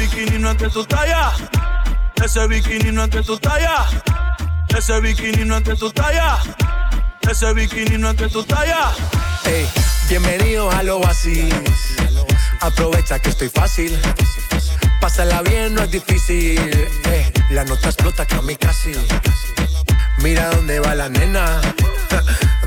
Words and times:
bikini 0.00 0.38
no 0.38 0.50
es 0.50 0.72
tu 0.72 0.84
talla. 0.84 1.32
Ese 2.24 2.46
bikini 2.46 2.90
no 2.92 3.04
es 3.04 3.26
tu 3.26 3.38
talla. 3.38 3.86
Ese 4.76 5.00
bikini 5.00 5.44
no 5.44 5.58
es 5.58 5.78
tu 5.78 5.90
talla. 5.90 6.38
Ese 7.30 7.52
bikini 7.52 7.98
no 7.98 8.10
es 8.10 8.32
tu 8.32 8.42
talla. 8.44 8.92
Hey, 9.44 9.66
bienvenido 10.08 10.70
al 10.70 10.88
oasis. 10.88 11.52
Aprovecha 12.60 13.18
que 13.18 13.30
estoy 13.30 13.50
fácil. 13.50 13.98
Pásala 15.00 15.42
bien, 15.42 15.74
no 15.74 15.82
es 15.82 15.90
difícil. 15.90 16.88
la 17.50 17.64
nota 17.64 17.88
explota 17.88 18.26
casi. 18.26 18.92
Mira 20.18 20.50
dónde 20.50 20.80
va 20.80 20.94
la 20.94 21.08
nena. 21.08 21.60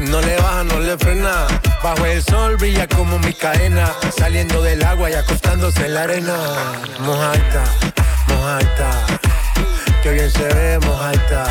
No 0.10 0.22
le 0.22 0.36
baja, 0.38 0.64
no 0.64 0.80
le 0.80 0.98
frena. 0.98 1.48
Bajo 1.82 2.06
el 2.06 2.24
sol 2.24 2.58
brilla 2.58 2.88
como 2.88 3.20
mi 3.20 3.34
cadena. 3.34 3.92
Saliendo 4.18 4.62
del 4.62 4.84
agua 4.84 5.10
y 5.10 5.14
acostándose 5.14 5.86
en 5.86 5.94
la 5.94 6.04
arena. 6.04 6.38
Mojaita, 7.00 7.64
mojaita. 8.28 8.92
Que 10.02 10.12
bien 10.12 10.32
se 10.32 10.44
ve, 10.44 10.80
mojaita. 10.80 11.46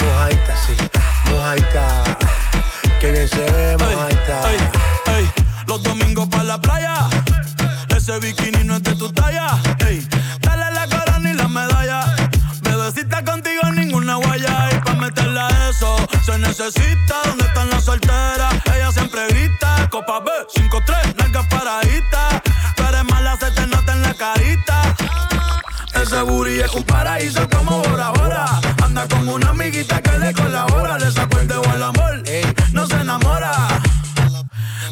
Mojaita, 0.00 0.56
sí, 0.66 0.76
mojaita. 1.30 2.18
Que 3.00 3.12
bien 3.12 3.28
se 3.28 3.50
ve, 3.52 3.76
mojaita. 3.78 4.42
Los 5.66 5.82
domingos 5.82 6.28
para 6.28 6.44
la 6.44 6.60
playa. 6.60 6.94
Ese 7.96 8.18
bikini 8.18 8.64
no 8.64 8.76
es 8.76 8.82
de 8.82 8.94
tu 8.96 9.10
talla. 9.12 9.58
Ey, 9.86 10.06
se 16.24 16.38
necesita. 16.38 17.22
¿Dónde 17.24 17.44
están 17.44 17.68
las 17.70 17.84
solteras? 17.84 18.54
Ella 18.74 18.92
siempre 18.92 19.26
grita. 19.28 19.88
Copa 19.90 20.20
B, 20.20 20.30
5-3, 20.54 21.16
nalgas 21.16 21.46
paraditas. 21.46 22.42
Tú 22.76 22.82
eres 22.84 23.04
mala, 23.04 23.36
se 23.36 23.50
te 23.50 23.62
en 23.62 24.02
la 24.02 24.14
carita. 24.14 24.94
Ese 25.94 26.22
booty 26.22 26.60
es 26.60 26.72
un 26.74 26.84
paraíso 26.84 27.48
como 27.48 27.82
Bora 27.82 28.10
Bora. 28.10 28.46
Anda 28.82 29.08
con 29.08 29.28
una 29.28 29.50
amiguita 29.50 30.00
que 30.00 30.18
le 30.18 30.32
colabora. 30.32 30.98
Le 30.98 31.10
sacó 31.10 31.38
el 31.40 31.48
dedo 31.48 31.64
al 31.70 31.82
amor, 31.82 32.22
no 32.72 32.86
se 32.86 33.00
enamora. 33.00 33.52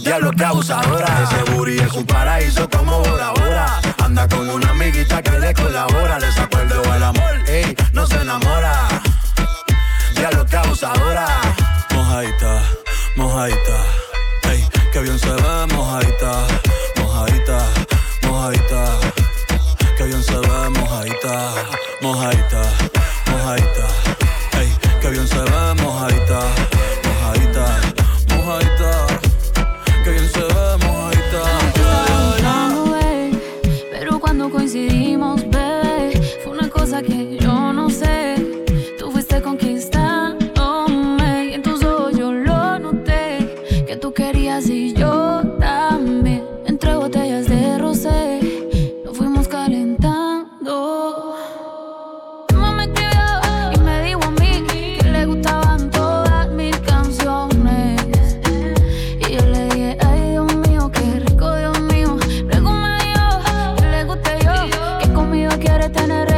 Diablo 0.03 0.31
que 0.33 0.45
abusadora. 0.45 1.07
Ese 1.23 1.53
booty 1.53 1.79
es 1.79 1.93
un 1.93 2.07
paraíso 2.07 2.69
como 2.69 2.99
Bora 3.01 3.31
Bora. 3.31 3.81
Anda 4.05 4.27
con 4.29 4.49
una 4.49 4.71
amiguita 4.71 5.23
que 5.23 5.39
le 5.39 5.55
colabora. 5.55 6.19
Le 6.19 6.33
sacó 6.33 6.59
el 6.59 6.69
dedo 6.69 6.93
al 6.93 7.03
amor, 7.03 7.35
no 7.93 8.07
se 8.07 8.17
enamora 8.17 8.92
abusadora. 10.73 11.27
Mojaita, 11.95 12.63
mojaita, 13.17 13.79
ey, 14.51 14.67
que 14.91 15.01
bien 15.01 15.19
se 15.19 15.29
ve, 15.29 15.67
Ahora 65.83 65.95
tan 65.95 66.13
arreglado 66.13 66.32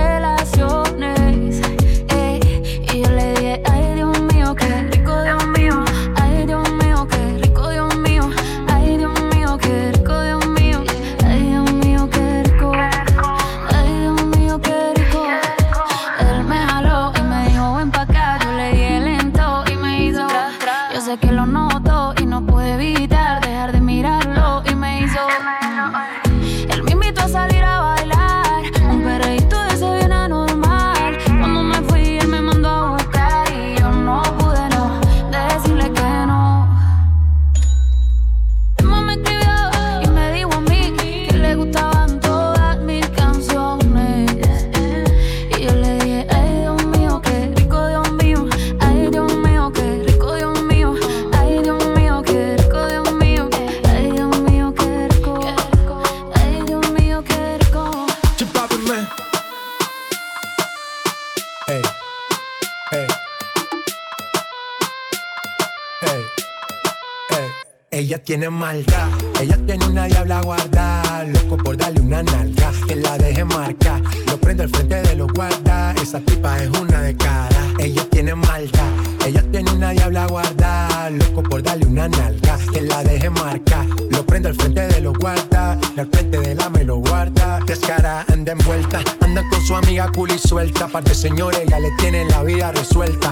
tiene 68.24 68.48
maldad, 68.48 69.08
ella 69.40 69.58
tiene 69.66 69.86
una 69.86 70.06
diabla 70.06 70.40
guarda, 70.40 71.24
loco 71.24 71.58
por 71.58 71.76
darle 71.76 72.00
una 72.00 72.22
nalga, 72.22 72.72
que 72.86 72.96
la 72.96 73.18
deje 73.18 73.44
marcar, 73.44 74.00
lo 74.26 74.38
prende 74.38 74.62
al 74.62 74.70
frente 74.70 75.02
de 75.02 75.14
los 75.14 75.30
guarda, 75.32 75.92
esa 76.02 76.20
tipa 76.20 76.56
es 76.62 76.70
una 76.70 77.02
de 77.02 77.14
cara, 77.16 77.66
ella 77.78 78.02
tiene 78.10 78.34
maldad, 78.34 78.88
ella 79.26 79.44
tiene 79.52 79.70
una 79.72 79.90
diabla 79.90 80.26
guarda, 80.26 81.10
loco 81.10 81.42
por 81.42 81.62
darle 81.62 81.86
una 81.86 82.08
nalga, 82.08 82.58
que 82.72 82.80
la 82.80 83.04
deje 83.04 83.28
marcar, 83.28 83.86
lo 84.10 84.24
prende 84.24 84.48
al 84.48 84.54
frente 84.54 84.86
de 84.86 85.00
los 85.02 85.12
guarda, 85.18 85.78
al 85.96 86.06
frente 86.06 86.40
de 86.40 86.54
la 86.54 86.70
me 86.70 86.84
lo 86.84 86.96
guarda, 86.96 87.60
descara, 87.66 88.24
anda 88.32 88.52
envuelta, 88.52 89.02
anda 89.20 89.42
con 89.50 89.60
su 89.60 89.76
amiga 89.76 90.10
cool 90.14 90.30
y 90.30 90.38
suelta, 90.38 90.88
parte 90.88 91.14
señores 91.14 91.60
ya 91.68 91.78
le 91.78 91.90
tienen 91.98 92.28
la 92.28 92.42
vida 92.42 92.72
resuelta, 92.72 93.23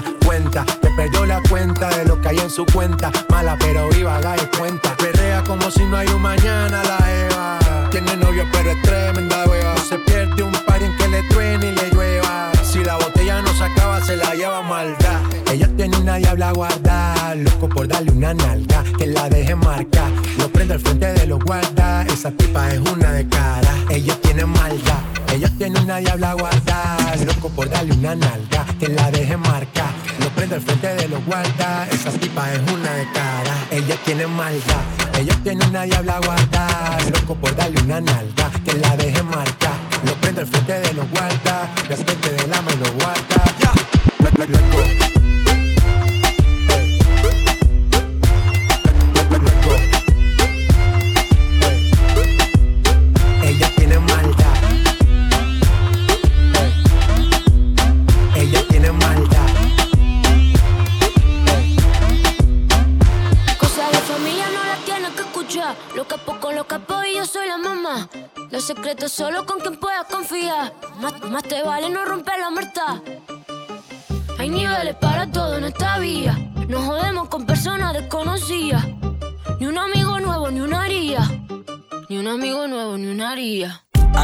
ella 35.83 36.01
tiene 36.01 36.22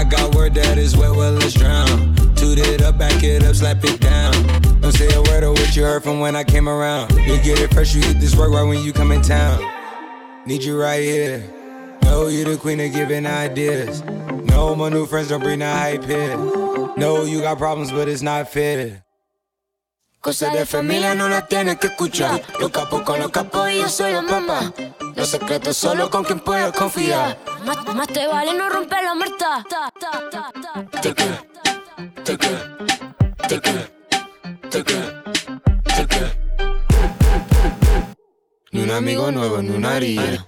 got 0.09 0.35
word 0.35 0.56
that 0.56 0.77
is 0.77 0.97
wet, 0.97 1.11
well, 1.11 1.33
let's 1.33 1.53
drown. 1.53 2.15
Toot 2.35 2.59
it 2.59 2.81
up, 2.81 2.97
back 2.97 3.23
it 3.23 3.44
up, 3.44 3.56
slap 3.56 3.83
it 3.83 4.00
down. 4.00 4.33
Don't 4.81 4.91
say 4.91 5.13
a 5.13 5.21
word 5.23 5.44
of 5.44 5.51
what 5.51 5.75
you 5.75 5.83
heard 5.83 6.03
from 6.03 6.19
when 6.19 6.35
I 6.35 6.44
came 6.44 6.67
around. 6.67 7.11
You 7.11 7.38
get 7.41 7.59
it 7.59 7.73
fresh, 7.73 7.94
you 7.94 8.01
get 8.01 8.19
this 8.19 8.35
work 8.35 8.51
right 8.51 8.63
when 8.63 8.83
you 8.83 8.94
come 8.94 9.11
in 9.11 9.21
town. 9.21 9.61
Need 10.45 10.63
you 10.63 10.79
right 10.79 11.01
here. 11.01 11.44
Know 12.03 12.27
you 12.27 12.44
the 12.44 12.57
queen 12.57 12.79
of 12.79 12.91
giving 12.91 13.25
ideas. 13.25 14.01
No, 14.01 14.75
my 14.75 14.89
new 14.89 15.06
friends 15.06 15.29
don't 15.29 15.41
bring 15.41 15.59
the 15.59 15.71
hype 15.71 16.03
here. 16.03 16.38
No, 16.97 17.23
you 17.23 17.41
got 17.41 17.57
problems, 17.57 17.91
but 17.91 18.07
it's 18.07 18.21
not 18.21 18.50
fair. 18.50 19.03
Cosas 20.21 20.51
de 20.54 20.66
familia 20.66 21.16
no 21.16 21.30
las 21.30 21.48
tienes 21.48 21.77
que 21.77 21.88
escuchar. 21.88 22.42
Los 22.60 22.71
capos 22.71 23.04
con 23.04 23.19
los 23.19 23.31
capos 23.31 23.71
y 23.71 23.80
yo 23.80 23.88
soy 23.88 24.12
la 24.12 24.21
mamá. 24.21 24.74
Los 25.16 25.30
secretos 25.30 25.77
solo 25.77 26.10
con 26.10 26.25
quien 26.25 26.42
puedes 26.42 26.74
confiar. 26.74 27.38
Más, 27.66 27.95
más 27.95 28.07
te 28.07 28.27
vale 28.27 28.54
no 28.54 28.69
romper 28.69 29.01
la 29.04 29.16
muerta. 29.16 29.66
Te 31.01 31.13
te 31.13 32.38
te 32.38 32.38
te 33.48 33.80
Ni 38.72 38.81
un 38.81 38.92
amigo 38.92 39.31
nuevo, 39.31 39.62
ni 39.62 39.69
una 39.69 39.95
haría. 39.95 40.45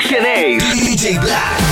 DJ 0.00 1.20
Black. 1.20 1.71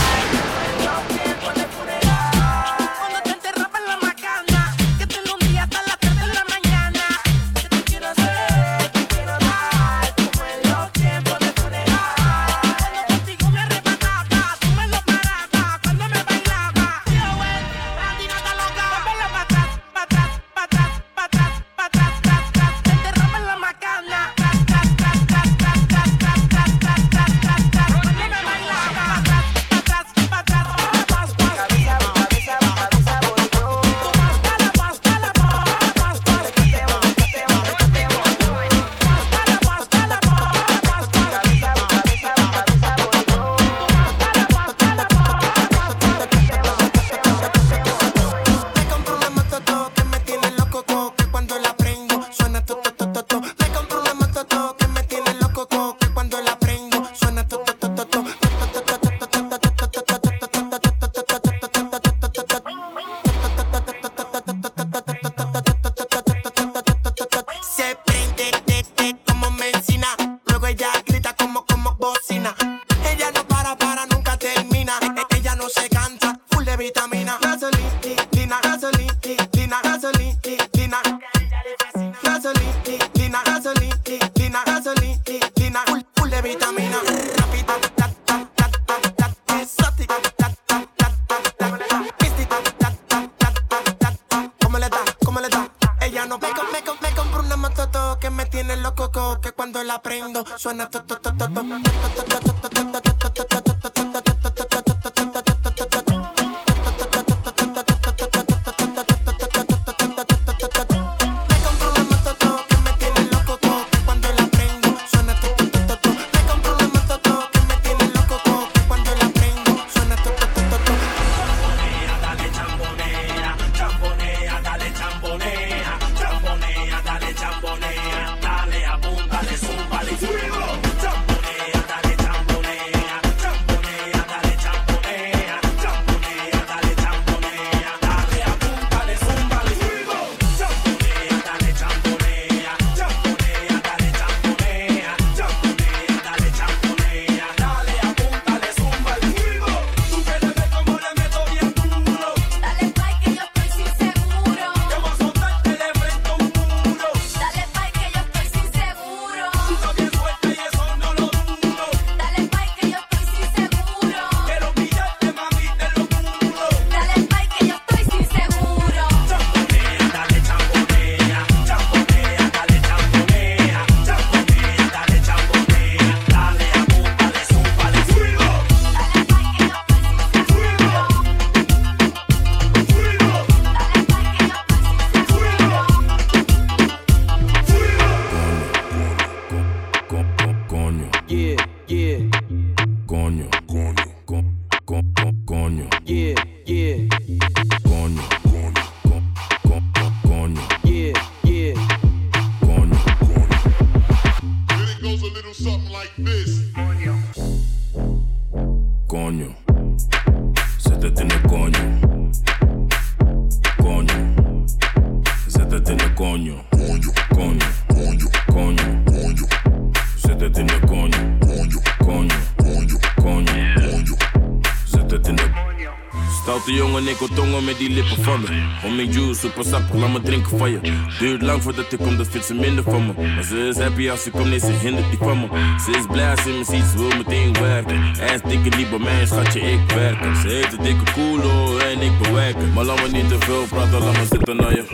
Duurt 231.20 231.42
lang 231.42 231.62
voordat 231.62 231.92
ik 231.92 231.98
kom, 231.98 232.16
dat 232.16 232.28
vindt 232.28 232.46
ze 232.46 232.54
minder 232.54 232.84
van 232.84 233.06
me. 233.06 233.12
Maar 233.34 233.44
ze 233.44 233.56
is 233.68 233.78
happy 233.78 234.10
als 234.10 234.22
ze 234.22 234.30
komt, 234.30 234.48
nee, 234.48 234.58
ze 234.58 234.72
hindert 234.72 235.08
die 235.10 235.18
van 235.18 235.40
me. 235.40 235.46
Ze 235.84 235.90
is 235.90 236.06
blij 236.10 236.30
als 236.30 236.42
ze 236.42 236.48
me 236.48 236.64
ziet, 236.64 236.84
ze 236.84 236.96
wil 236.96 237.16
meteen 237.16 237.52
werken. 237.52 238.02
Hij 238.02 238.34
is 238.34 238.40
dikke 238.40 238.76
niet 238.76 238.90
bij 238.90 238.98
mij, 238.98 239.26
schatje, 239.26 239.60
ik 239.60 239.90
werken. 239.94 240.36
Ze 240.36 240.48
heeft 240.48 240.72
een 240.72 240.84
dikke 240.84 241.12
koelo 241.12 241.78
en 241.78 242.00
ik 242.00 242.18
bewerken. 242.22 242.72
Maar 242.72 242.84
laat 242.84 243.02
me 243.02 243.08
niet 243.08 243.28
te 243.28 243.36
veel 243.38 243.64
praten, 243.68 243.98
laat 243.98 244.18
me 244.18 244.26
zitten 244.30 244.56
naar 244.56 244.74
je. 244.74 244.84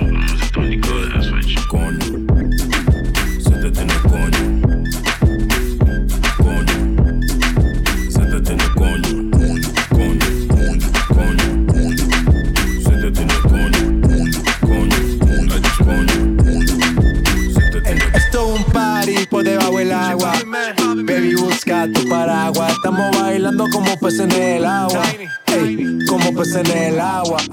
Konjo. 1.66 2.25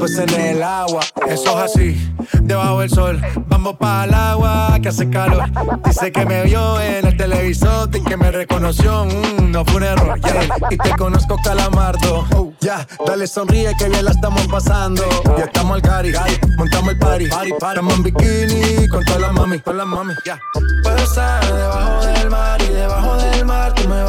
Peces 0.00 0.32
en 0.32 0.40
el 0.40 0.62
agua. 0.62 1.02
Eso 1.28 1.50
es 1.50 1.72
así, 1.72 2.14
debajo 2.40 2.80
del 2.80 2.88
sol. 2.88 3.20
Vamos 3.48 3.76
para 3.76 4.04
el 4.04 4.14
agua 4.14 4.78
que 4.82 4.88
hace 4.88 5.10
calor. 5.10 5.44
Dice 5.84 6.10
que 6.10 6.24
me 6.24 6.44
vio 6.44 6.80
en 6.80 7.06
el 7.06 7.16
televisor 7.16 7.90
y 7.94 8.02
que 8.02 8.16
me 8.16 8.30
reconoció. 8.30 9.04
Mm, 9.04 9.50
no 9.50 9.62
fue 9.64 9.76
un 9.76 9.82
error, 9.82 10.20
yeah. 10.20 10.48
Y 10.70 10.76
te 10.78 10.90
conozco, 10.96 11.36
calamardo. 11.44 12.26
Oh, 12.34 12.50
ya, 12.60 12.86
dale 13.06 13.26
sonríe 13.26 13.74
que 13.78 13.90
bien 13.90 14.06
la 14.06 14.12
estamos 14.12 14.46
pasando. 14.48 15.02
Ya 15.36 15.44
estamos 15.44 15.74
al 15.74 15.82
cari, 15.82 16.12
montamos 16.56 16.92
el 16.92 16.98
party. 16.98 17.24
Estamos 17.52 17.94
en 17.94 18.02
bikini 18.02 18.88
con 18.88 19.04
todas 19.04 19.20
las 19.20 19.32
mami, 19.34 19.58
con 19.60 19.76
las 19.76 19.86
mami, 19.86 20.14
ya. 20.24 20.40
Puedo 20.82 20.96
estar 20.96 21.44
debajo 21.44 22.06
del 22.06 22.30
mar 22.30 22.62
y 22.62 22.72
debajo 22.72 23.16
del 23.18 23.44
mar 23.44 23.74
tú 23.74 23.86
me 23.86 23.99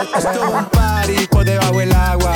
Esto 0.00 0.30
es 0.30 0.54
un 0.54 0.64
party 0.70 1.26
por 1.26 1.44
debajo 1.44 1.78
del 1.78 1.92
agua. 1.92 2.32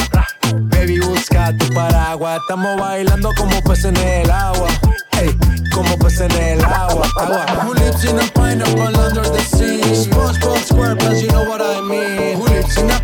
Baby, 0.55 1.01
busca 1.01 1.57
tu 1.57 1.73
paraguas. 1.73 2.39
Estamos 2.43 2.79
bailando 2.79 3.31
como 3.39 3.59
peces 3.63 3.87
en 3.87 3.97
el 3.97 4.31
agua. 4.31 4.69
Ey, 5.19 5.35
como 5.75 5.97
peces 5.97 6.31
en 6.31 6.33
el 6.33 6.65
agua. 6.65 7.09
agua. 7.19 7.47
Who 7.65 7.73
lives 7.75 8.05
in 8.05 8.19
a 8.19 8.27
pineapple 8.35 8.95
under 8.99 9.23
the 9.23 9.41
sea? 9.41 9.81
SpongeBob 9.95 10.59
SquarePants, 10.59 11.23
you 11.23 11.29
know 11.29 11.49
what 11.49 11.63
I 11.63 11.81
mean. 11.81 12.37
Who 12.37 12.45
lives 12.49 12.77
in 12.77 12.91
a 12.91 13.01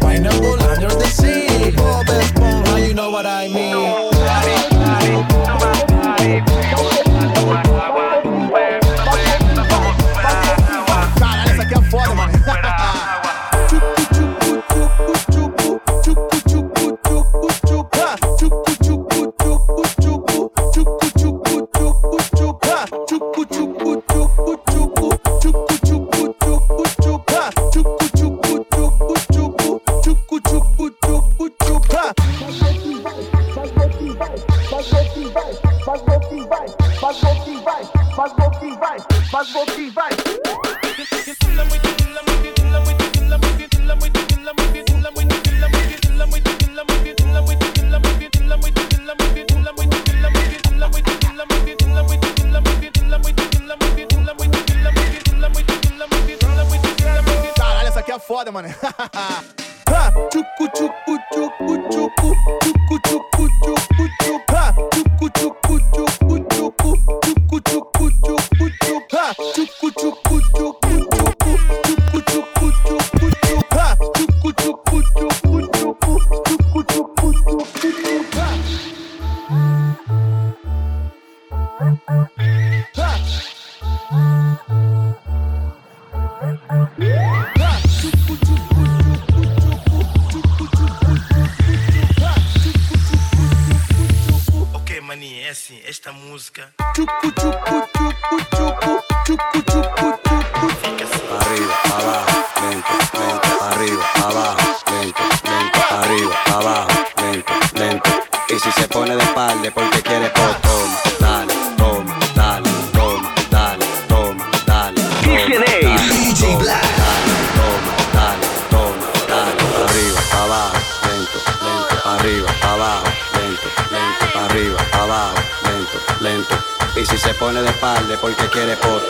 Y 127.00 127.06
si 127.06 127.16
se 127.16 127.32
pone 127.32 127.62
de 127.62 127.70
espalda 127.70 128.18
porque 128.20 128.46
quiere 128.48 128.76
toma, 128.76 129.08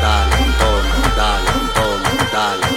dale, 0.00 0.36
toma, 0.56 1.14
dale, 1.16 1.50
toma, 1.74 2.28
dale, 2.32 2.73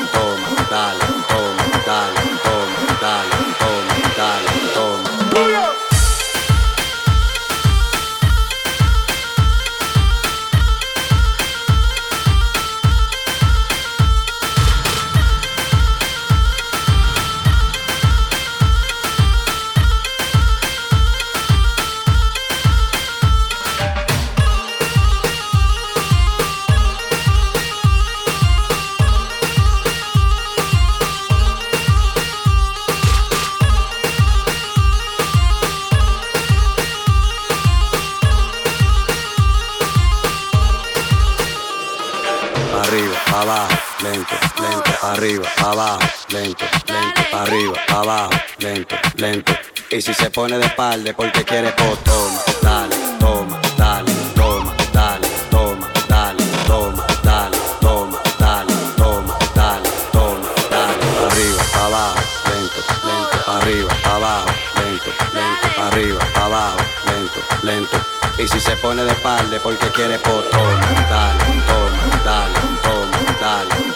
Y 49.98 50.02
si 50.04 50.14
se 50.14 50.30
pone 50.30 50.60
de 50.60 50.66
espalda 50.68 51.12
porque 51.14 51.44
quiere, 51.44 51.72
pues 51.72 52.04
toma, 52.04 52.40
dale, 52.62 52.96
toma, 53.20 53.60
dale, 53.80 54.12
toma, 54.36 54.72
dale, 54.94 55.28
toma, 55.50 55.88
dale, 56.08 56.44
toma, 56.68 57.04
dale, 57.24 57.58
toma, 57.82 58.20
dale, 58.38 58.74
toma, 58.96 59.36
dale, 59.56 59.90
toma, 60.12 60.50
dale, 60.70 61.04
arriba, 61.26 61.64
abajo, 61.82 62.20
lento, 62.46 62.82
lento, 63.08 63.52
arriba, 63.52 63.92
abajo, 64.04 64.50
lento, 64.76 65.10
lento, 65.34 65.82
arriba, 65.82 66.28
abajo, 66.36 66.78
lento, 67.08 67.40
lento. 67.64 67.98
Y 68.38 68.48
si 68.48 68.60
se 68.60 68.76
pone 68.76 69.04
de 69.04 69.12
espalda 69.12 69.60
porque 69.64 69.88
quiere, 69.96 70.20
dale, 70.20 70.50
toma, 70.52 71.08
dale, 71.10 71.44
toma, 71.66 72.22
dale, 72.24 72.60
toma, 72.84 73.36
dale, 73.42 73.87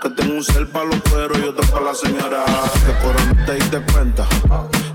que 0.00 0.10
tengo 0.10 0.34
un 0.34 0.42
cel 0.42 0.66
para 0.66 0.86
los 0.86 1.00
cueros 1.02 1.38
y 1.38 1.42
otro 1.44 1.64
para 1.70 1.86
la 1.86 1.94
señora. 1.94 2.44
Que 2.84 3.06
Cora 3.06 3.24
no 3.24 3.46
te 3.46 3.54
diste 3.54 3.80
cuenta. 3.92 4.26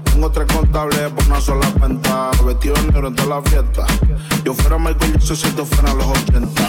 Tengo 0.03 0.29
tres 0.31 0.47
contables 0.53 0.99
por 1.11 1.25
una 1.27 1.39
sola 1.39 1.67
cuenta. 1.79 2.31
Vestido 2.45 2.75
de 2.75 2.83
negro 2.83 3.07
en 3.07 3.15
toda 3.15 3.37
la 3.37 3.41
fiesta. 3.41 3.85
Yo 4.43 4.53
fuera 4.53 4.77
Michael 4.77 5.13
Jackson 5.13 5.37
si 5.37 5.47
esto 5.47 5.65
fuera 5.65 5.93
los 5.93 6.07
80. 6.07 6.61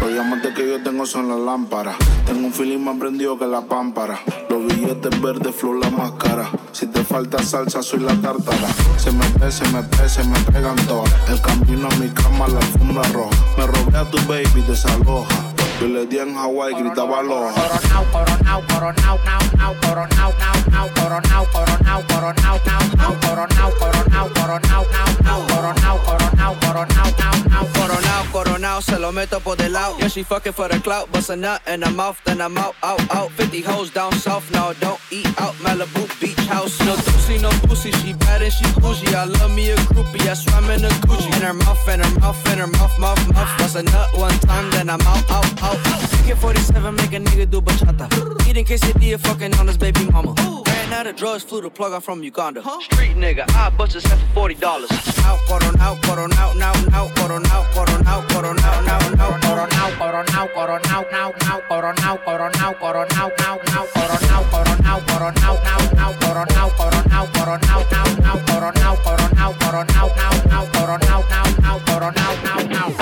Los 0.00 0.12
diamantes 0.12 0.54
que 0.54 0.68
yo 0.68 0.82
tengo 0.82 1.06
son 1.06 1.28
las 1.28 1.38
lámparas. 1.38 1.96
Tengo 2.26 2.46
un 2.46 2.52
feeling 2.52 2.80
más 2.80 2.98
prendido 2.98 3.38
que 3.38 3.46
la 3.46 3.62
pámpara. 3.62 4.20
Los 4.50 4.66
billetes 4.66 5.22
verdes, 5.22 5.54
flor 5.54 5.76
la 5.82 5.88
máscara. 5.88 6.50
Si 6.72 6.86
te 6.86 7.02
falta 7.02 7.42
salsa, 7.42 7.82
soy 7.82 8.00
la 8.00 8.14
tártara. 8.20 8.68
Se 8.98 9.10
me 9.10 9.26
ve, 9.40 9.50
se 9.50 9.66
me 9.68 9.80
ve, 9.80 10.08
se 10.08 10.22
me 10.24 10.38
pegan 10.52 10.76
todas. 10.86 11.10
El 11.30 11.40
camino 11.40 11.88
a 11.90 11.96
mi 11.96 12.10
cama, 12.10 12.46
la 12.48 12.58
alfombra 12.58 13.02
roja. 13.14 13.36
Me 13.56 13.66
robé 13.66 13.98
a 13.98 14.04
tu 14.10 14.18
baby, 14.28 14.62
desaloja. 14.68 15.51
Yo 15.82 15.88
le 15.88 16.06
di 16.06 16.16
en 16.16 16.36
Hawaii, 16.36 16.74
gritaba 16.74 17.18
aloha. 17.18 17.52
Coronao, 17.52 18.04
coronao, 18.12 18.62
coronao, 18.68 19.18
nao, 19.24 19.40
nao, 19.56 19.74
coronao, 19.82 20.32
nao, 20.38 20.54
nao, 20.70 20.88
coronao, 20.94 21.46
coronao, 21.52 22.02
coronao, 22.06 22.60
nao, 22.64 22.82
nao, 22.96 23.16
coronao, 23.20 23.72
coronao, 23.80 24.28
coronao, 24.32 24.86
nao, 24.92 25.16
nao, 25.24 25.46
coronao, 25.48 25.98
coronao, 26.06 26.54
coronao, 26.60 27.10
nao, 27.18 27.34
nao, 27.50 27.66
Coronao, 27.72 28.24
coronao, 28.32 28.80
se 28.80 28.96
lo 28.96 29.10
meto 29.10 29.40
por 29.40 29.56
del 29.56 29.72
lado. 29.72 29.96
Yeah, 29.98 30.06
she 30.06 30.22
fucking 30.22 30.52
for 30.52 30.68
the 30.68 30.78
clout, 30.78 31.10
bust 31.10 31.30
a 31.30 31.36
nut 31.36 31.60
in 31.66 31.82
her 31.82 31.90
mouth, 31.90 32.20
then 32.24 32.40
I'm 32.40 32.56
out, 32.56 32.76
out, 32.84 33.00
out. 33.12 33.32
50 33.32 33.60
hoes 33.62 33.90
down 33.90 34.12
south, 34.12 34.48
no, 34.52 34.72
don't 34.78 35.00
eat 35.10 35.26
out. 35.40 35.54
Malibu 35.64 36.06
beach 36.20 36.38
house, 36.46 36.78
no 36.86 36.94
pussy, 36.94 37.38
no 37.38 37.50
pussy. 37.66 37.90
She 37.90 38.12
bad 38.12 38.42
and 38.42 38.52
she 38.52 38.64
bougie. 38.80 39.12
I 39.14 39.24
love 39.24 39.52
me 39.52 39.70
a 39.70 39.76
groupie, 39.90 40.28
I 40.28 40.34
swam 40.34 40.70
in 40.70 40.84
a 40.84 40.88
Gucci. 41.06 41.26
In 41.36 41.42
her 41.42 41.54
mouth, 41.54 41.88
in 41.88 42.00
her 42.00 42.20
mouth, 42.20 42.52
in 42.52 42.58
her 42.58 42.66
mouth, 42.68 42.98
mouth, 42.98 43.34
mouth. 43.34 43.58
Bust 43.58 43.76
a 43.76 43.82
nut 43.82 44.08
one 44.16 44.38
time, 44.40 44.70
then 44.70 44.90
I'm 44.90 45.00
out, 45.00 45.30
out, 45.30 45.62
out. 45.62 45.71
AK 45.72 46.36
47, 46.38 46.94
make 46.94 47.12
a 47.12 47.18
nigga 47.18 47.50
do 47.50 47.60
bachata. 47.60 48.06
Eating 48.46 48.64
quesadilla, 48.64 49.18
fucking 49.18 49.54
on 49.54 49.66
his 49.66 49.76
baby 49.76 50.04
mama. 50.10 50.34
Ran 50.66 50.92
out 50.92 51.06
of 51.06 51.16
drugs, 51.16 51.42
flew 51.42 51.60
the 51.60 51.70
plug 51.70 51.92
out 51.92 52.04
from 52.04 52.22
Uganda. 52.22 52.62
Street 52.80 53.16
nigga, 53.16 53.44
I 53.54 53.70
bust 53.70 53.94
his 53.94 54.04
head 54.04 54.18
for 54.34 54.48
$40. 54.48 54.62
Out, 55.24 55.38
caught 55.48 55.64
on, 55.64 55.80
out, 55.80 56.02
caught 56.02 56.18
on, 56.18 56.32
out, 56.34 56.56
now, 56.56 56.72
now, 56.90 57.08
caught 57.14 57.30
on, 57.30 57.46
out, 57.46 57.66
caught 57.72 57.90
on, 57.90 58.06
out, 58.06 58.28
caught 58.28 58.44
on, 58.44 58.58
out, 58.60 58.84
now, 58.84 58.98
now, 59.14 59.38
caught 59.40 59.58
on, 59.58 59.72
out, 59.72 59.98
caught 59.98 60.14
on, 60.14 60.28
out, 60.34 60.52
caught 60.52 60.70
on, 60.70 60.86
out, 60.86 61.06
now, 61.10 61.32
now, 61.40 61.60
caught 61.68 61.84
on, 61.84 61.98
out, 62.04 62.24
caught 62.24 62.40
on, 62.40 62.56
out, 62.56 62.78
caught 62.78 62.96
on, 62.96 63.12
out, 63.12 63.36
now, 63.38 63.58
now, 63.64 63.88
caught 63.92 64.12
on, 64.12 64.26
out, 64.28 64.42
caught 64.42 64.62
on, 64.62 64.82
out, 64.82 65.06
caught 65.06 65.22
on, 65.22 65.38
out, 65.42 65.62
now, 65.62 65.78
now, 65.82 66.12
caught 66.12 66.36
on, 66.36 66.52
out, 66.52 66.72
caught 66.72 66.92
on, 66.92 67.12
out, 67.12 67.32
caught 67.32 67.48
on, 67.48 67.64
out, 67.64 67.90
now, 67.90 68.12
now, 68.20 68.38
caught 68.46 68.62
on, 68.62 68.78
out, 68.78 68.98
caught 69.02 69.20
on, 69.20 69.38
out, 69.38 69.58
caught 69.58 69.74
on, 69.74 69.90
out, 69.90 70.16
now, 70.16 70.30
now, 70.46 70.66
caught 70.72 70.88
on, 70.88 71.02
out, 71.02 71.32
out, 71.32 71.64
out, 71.64 71.86
caught 71.86 72.02
on, 72.02 72.18
out, 72.18 72.44
out, 72.44 72.72
out. 72.72 73.01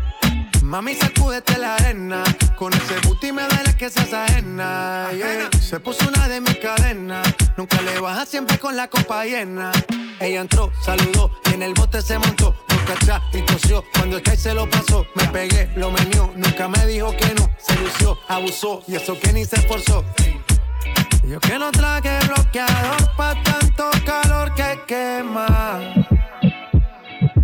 Mami, 0.71 0.95
sacúdete 0.95 1.57
la 1.57 1.75
arena. 1.75 2.23
Con 2.55 2.71
ese 2.71 2.97
booty 3.05 3.33
me 3.33 3.43
duele 3.43 3.75
que 3.75 3.89
seas 3.89 4.13
ajena. 4.13 5.09
yeah. 5.11 5.49
Se 5.59 5.81
puso 5.81 6.07
una 6.07 6.29
de 6.29 6.39
mis 6.39 6.55
cadenas. 6.59 7.27
Nunca 7.57 7.81
le 7.81 7.99
baja 7.99 8.25
siempre 8.25 8.57
con 8.57 8.77
la 8.77 8.87
copa 8.87 9.25
llena. 9.25 9.73
Ella 10.21 10.39
entró, 10.39 10.71
saludó 10.81 11.29
y 11.49 11.55
en 11.55 11.63
el 11.63 11.73
bote 11.73 12.01
se 12.01 12.17
montó. 12.17 12.55
Nunca 12.69 12.93
atrás 12.93 13.21
y 13.33 13.41
tosió. 13.41 13.83
Cuando 13.95 14.15
el 14.15 14.37
se 14.37 14.53
lo 14.53 14.69
pasó, 14.69 15.05
me 15.13 15.27
pegué, 15.27 15.69
lo 15.75 15.91
menió. 15.91 16.31
Nunca 16.37 16.69
me 16.69 16.85
dijo 16.85 17.11
que 17.17 17.35
no. 17.35 17.49
Se 17.57 17.75
lució, 17.75 18.17
abusó 18.29 18.81
y 18.87 18.95
eso 18.95 19.19
que 19.19 19.33
ni 19.33 19.43
se 19.43 19.57
esforzó. 19.57 20.05
Yo 21.27 21.37
que 21.41 21.59
no 21.59 21.69
traje 21.71 22.17
bloqueador 22.27 23.13
pa' 23.17 23.35
tanto 23.43 23.89
calor 24.05 24.55
que 24.55 24.79
quema. 24.87 25.81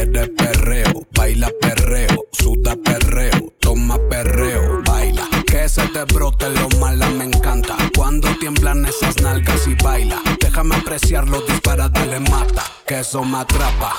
Quiere 0.00 0.28
perreo, 0.28 1.06
baila 1.12 1.50
perreo, 1.60 2.24
suda 2.32 2.74
perreo, 2.74 3.52
toma 3.60 3.98
perreo, 4.08 4.80
baila. 4.82 5.28
Que 5.46 5.68
se 5.68 5.86
te 5.88 6.04
brote 6.04 6.48
lo 6.48 6.70
mala 6.80 7.10
me 7.10 7.24
encanta. 7.26 7.76
Cuando 7.94 8.34
tiemblan 8.38 8.86
esas 8.86 9.20
nalgas 9.20 9.66
y 9.66 9.74
baila. 9.74 10.16
Déjame 10.40 10.76
apreciarlo, 10.76 11.42
dispara, 11.42 11.90
dale 11.90 12.18
mata. 12.18 12.64
Que 12.86 13.00
eso 13.00 13.22
me 13.22 13.40
atrapa. 13.40 13.92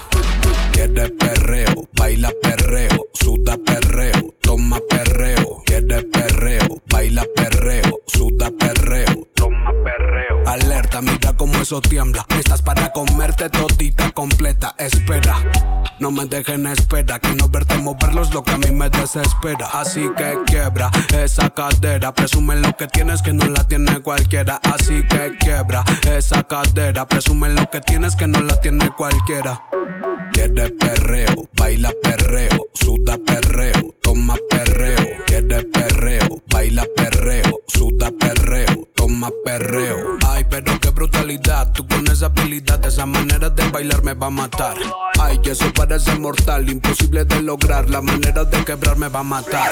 Quiere 0.71 1.09
perreo, 1.09 1.87
baila 1.93 2.31
perreo, 2.41 3.05
suda 3.13 3.55
perreo, 3.63 4.33
toma 4.41 4.79
perreo. 4.89 5.61
Quiere 5.67 6.01
perreo, 6.01 6.81
baila 6.87 7.23
perreo, 7.35 7.99
suda 8.07 8.49
perreo, 8.49 9.27
toma 9.35 9.71
perreo. 9.83 10.30
Alerta, 10.51 11.01
mira 11.01 11.31
cómo 11.31 11.61
eso 11.61 11.79
tiembla. 11.79 12.25
Estás 12.37 12.61
para 12.61 12.91
comerte 12.91 13.49
todita 13.49 14.11
completa. 14.11 14.75
Espera, 14.77 15.37
no 15.97 16.11
me 16.11 16.25
dejen 16.25 16.67
espera. 16.67 17.19
Que 17.19 17.33
no 17.35 17.47
verte 17.47 17.77
moverlo 17.77 18.21
es 18.21 18.33
lo 18.33 18.43
que 18.43 18.51
a 18.51 18.57
mí 18.57 18.69
me 18.69 18.89
desespera. 18.89 19.67
Así 19.71 20.09
que 20.17 20.37
quiebra 20.45 20.91
esa 21.17 21.51
cadera. 21.51 22.13
Presume 22.13 22.57
lo 22.57 22.75
que 22.75 22.87
tienes 22.87 23.21
que 23.21 23.31
no 23.31 23.45
la 23.45 23.65
tiene 23.65 24.01
cualquiera. 24.01 24.59
Así 24.63 25.03
que 25.07 25.37
quiebra 25.39 25.85
esa 26.03 26.43
cadera. 26.43 27.07
Presume 27.07 27.47
lo 27.47 27.69
que 27.69 27.79
tienes 27.79 28.17
que 28.17 28.27
no 28.27 28.41
la 28.41 28.59
tiene 28.59 28.89
cualquiera. 28.89 29.63
Quiere 30.33 30.69
perreo, 30.71 31.49
baila 31.53 31.91
perreo, 32.03 32.67
suda 32.73 33.17
perreo, 33.25 33.95
toma 34.01 34.35
perreo. 34.49 35.23
Quiere 35.25 35.63
perreo, 35.63 36.41
baila 36.47 36.85
perreo, 36.95 37.59
suda 37.67 38.11
perreo, 38.17 38.87
toma 39.11 39.29
perreo. 39.43 40.17
Ay, 40.27 40.45
pero 40.49 40.79
qué 40.79 40.89
brutalidad, 40.89 41.71
tú 41.73 41.85
con 41.87 42.07
esa 42.07 42.27
habilidad, 42.27 42.83
esa 42.85 43.05
manera 43.05 43.49
de 43.49 43.67
bailar 43.69 44.03
me 44.03 44.13
va 44.13 44.27
a 44.27 44.29
matar. 44.29 44.77
Ay, 45.19 45.39
eso 45.43 45.71
parece 45.73 46.15
mortal, 46.17 46.69
imposible 46.69 47.25
de 47.25 47.41
lograr, 47.41 47.89
la 47.89 48.01
manera 48.01 48.45
de 48.45 48.63
quebrar 48.63 48.97
me 48.97 49.09
va 49.09 49.19
a 49.19 49.23
matar. 49.23 49.71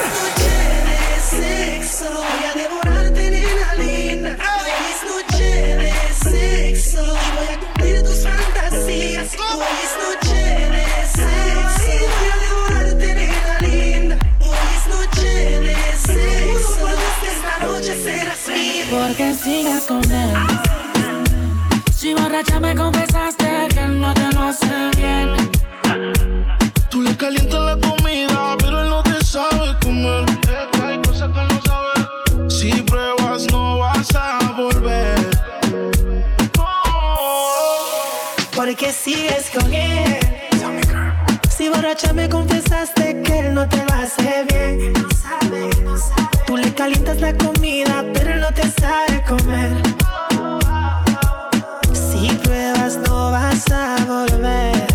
sexo, 1.30 2.04
voy 2.04 2.44
a 2.44 2.54
devorarte, 2.54 3.30
nena 3.30 3.74
linda. 3.78 4.30
Hoy 4.30 4.70
es 4.92 5.00
noche 5.10 5.48
de 5.76 5.92
sexo 6.24 7.02
voy 7.02 7.54
a 7.54 7.58
cumplir 7.60 8.02
tus 8.02 8.20
fantasías. 8.22 9.28
Hoy 9.38 9.74
es 9.84 9.92
noche 10.04 10.42
de 10.74 10.86
sexo, 11.16 11.92
voy 12.12 12.28
a 12.28 12.36
devorarte, 12.44 13.14
nena 13.14 13.58
linda. 13.60 14.18
Hoy 14.40 14.68
es 14.76 14.84
noche 14.94 15.30
de 15.60 15.76
sexo, 15.96 16.88
esta 17.26 17.66
noche 17.66 17.94
serás 18.02 18.38
mía. 18.38 18.39
Porque 18.90 19.32
sigas 19.34 19.84
con 19.84 20.02
él. 20.10 20.34
Si 21.94 22.12
borracha 22.12 22.58
me 22.58 22.74
confesaste 22.74 23.68
que 23.72 23.80
él 23.80 24.00
no 24.00 24.12
te 24.14 24.32
lo 24.32 24.42
hace 24.42 24.66
bien. 24.96 25.50
Tú 26.90 27.02
le 27.02 27.16
calientas 27.16 27.60
la 27.60 27.76
comida, 27.88 28.56
pero 28.58 28.82
él 28.82 28.90
no 28.90 29.00
te 29.04 29.24
sabe 29.24 29.76
comer. 29.80 30.24
Hay 30.82 31.00
cosas 31.02 31.30
que 31.30 31.54
no 31.54 31.62
sabe. 31.62 32.50
Si 32.50 32.72
pruebas, 32.82 33.46
no 33.52 33.78
vas 33.78 34.08
a 34.16 34.54
volver. 34.56 35.30
Porque 38.56 38.92
sigues 38.92 39.50
con 39.54 39.72
él. 39.72 40.18
Si 41.48 41.68
borracha 41.68 42.12
me 42.12 42.28
confesaste 42.28 43.22
que 43.22 43.38
él 43.38 43.54
no 43.54 43.68
te 43.68 43.76
lo 43.76 43.94
hace 43.94 44.44
bien. 44.48 44.92
Tú 46.46 46.56
le 46.56 46.74
calientas 46.74 47.20
la 47.20 47.32
comida, 47.36 48.04
pero 48.12 48.34
él 48.34 48.40
no 48.40 48.52
te 48.52 48.62
sabe 48.62 48.69
comer. 49.30 49.76
Si 51.92 52.28
pruebas, 52.42 52.98
no 53.06 53.30
vas 53.30 53.64
a 53.70 53.96
volver. 54.04 54.86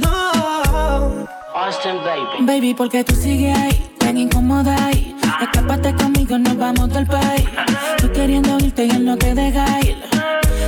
No. 0.00 1.26
Austin 1.54 1.98
Baby. 2.04 2.44
Baby, 2.44 2.74
porque 2.74 3.04
tú 3.04 3.14
sigues 3.14 3.56
ahí, 3.56 3.94
tan 3.98 4.18
incómoda 4.18 4.86
ahí. 4.86 5.11
Escápate 5.42 5.92
conmigo, 5.94 6.38
nos 6.38 6.56
vamos 6.56 6.88
del 6.90 7.04
país. 7.04 7.44
Tú 7.98 8.12
queriendo 8.12 8.58
irte 8.58 8.84
y 8.84 8.90
él 8.90 9.04
no 9.04 9.16
te 9.16 9.34
deja 9.34 9.80
ir. 9.80 9.96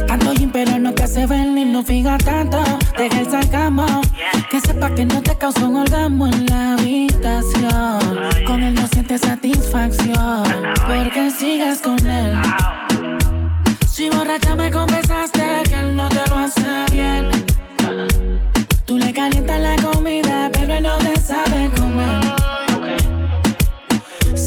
Tanto 0.08 0.32
gym, 0.32 0.50
pero 0.50 0.76
no 0.80 0.92
te 0.92 1.04
hace 1.04 1.26
venir, 1.26 1.68
no 1.68 1.84
fija 1.84 2.18
tanto. 2.18 2.60
Deja 2.98 3.20
el 3.20 3.30
sarcasmo. 3.30 3.86
Que 4.50 4.60
sepa 4.60 4.92
que 4.92 5.06
no 5.06 5.22
te 5.22 5.36
causó 5.38 5.68
un 5.68 5.76
orgasmo 5.76 6.26
en 6.26 6.46
la 6.46 6.74
habitación. 6.74 8.18
Con 8.46 8.64
él 8.64 8.74
no 8.74 8.88
sientes 8.88 9.20
satisfacción. 9.20 10.42
Porque 10.88 11.30
sigas 11.30 11.78
con 11.78 12.04
él. 12.04 12.36
Si 13.88 14.10
borracha 14.10 14.56
me 14.56 14.72
confesaste 14.72 15.62
que 15.68 15.74
él 15.74 15.94
no 15.94 16.08
te 16.08 16.28
lo 16.28 16.36
hace 16.36 16.84
bien. 16.90 17.30
Tú 18.86 18.98
le 18.98 19.12
calientas 19.12 19.60
la 19.60 19.76
comida, 19.76 20.50
pero 20.52 20.74
él 20.74 20.82
no 20.82 20.96
te 20.98 21.20
sabe 21.20 21.70
comer. 21.76 22.23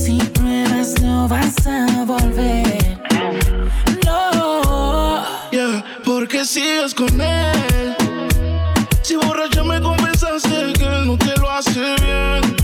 Si 0.08 0.15
pruebas, 0.20 1.02
no 1.02 1.28
vas 1.28 1.67
a 1.67 2.06
volver. 2.06 2.98
No. 4.06 5.26
Yeah, 5.52 5.84
porque 6.06 6.46
sigues 6.46 6.93
con 6.93 7.20
él. 7.20 7.93
Si 9.02 9.17
borracha 9.17 9.65
me 9.65 9.82
confesaste 9.82 10.72
que 10.78 10.86
él 10.86 11.08
no 11.08 11.17
te 11.17 11.36
lo 11.41 11.50
hace 11.50 11.96
bien. 12.06 12.56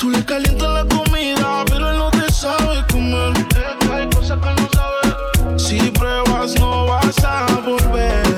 Tú 0.00 0.10
le 0.10 0.24
calientas 0.24 0.68
la 0.68 0.84
comida, 0.96 1.64
pero 1.66 1.92
él 1.92 1.98
no 1.98 2.10
te 2.10 2.28
sabe 2.32 2.84
comer. 2.90 3.32
Que 3.46 3.92
hay 3.92 4.08
cosas 4.08 4.40
que 4.40 4.60
no 4.60 4.68
sabe. 4.72 5.58
Si 5.60 5.78
pruebas, 5.92 6.58
no 6.58 6.86
vas 6.86 7.22
a 7.22 7.46
volver. 7.64 8.29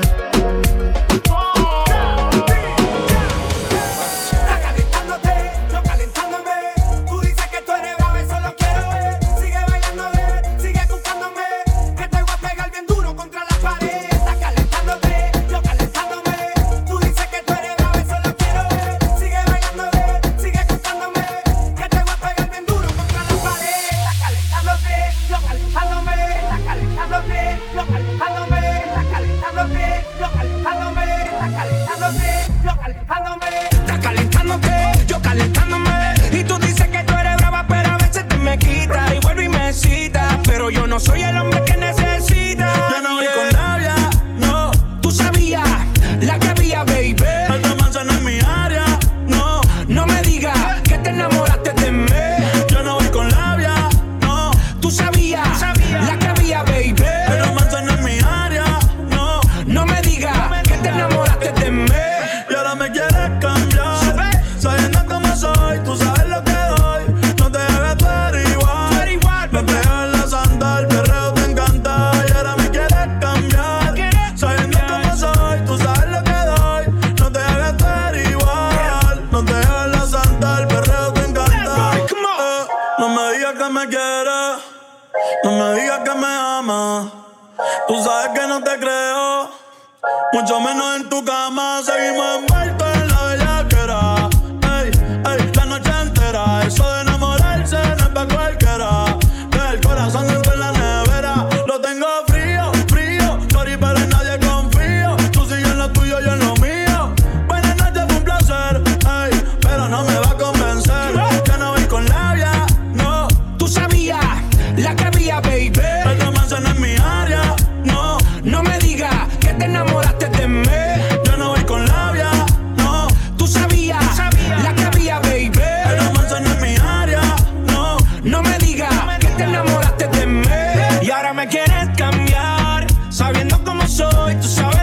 soy, 133.87 134.82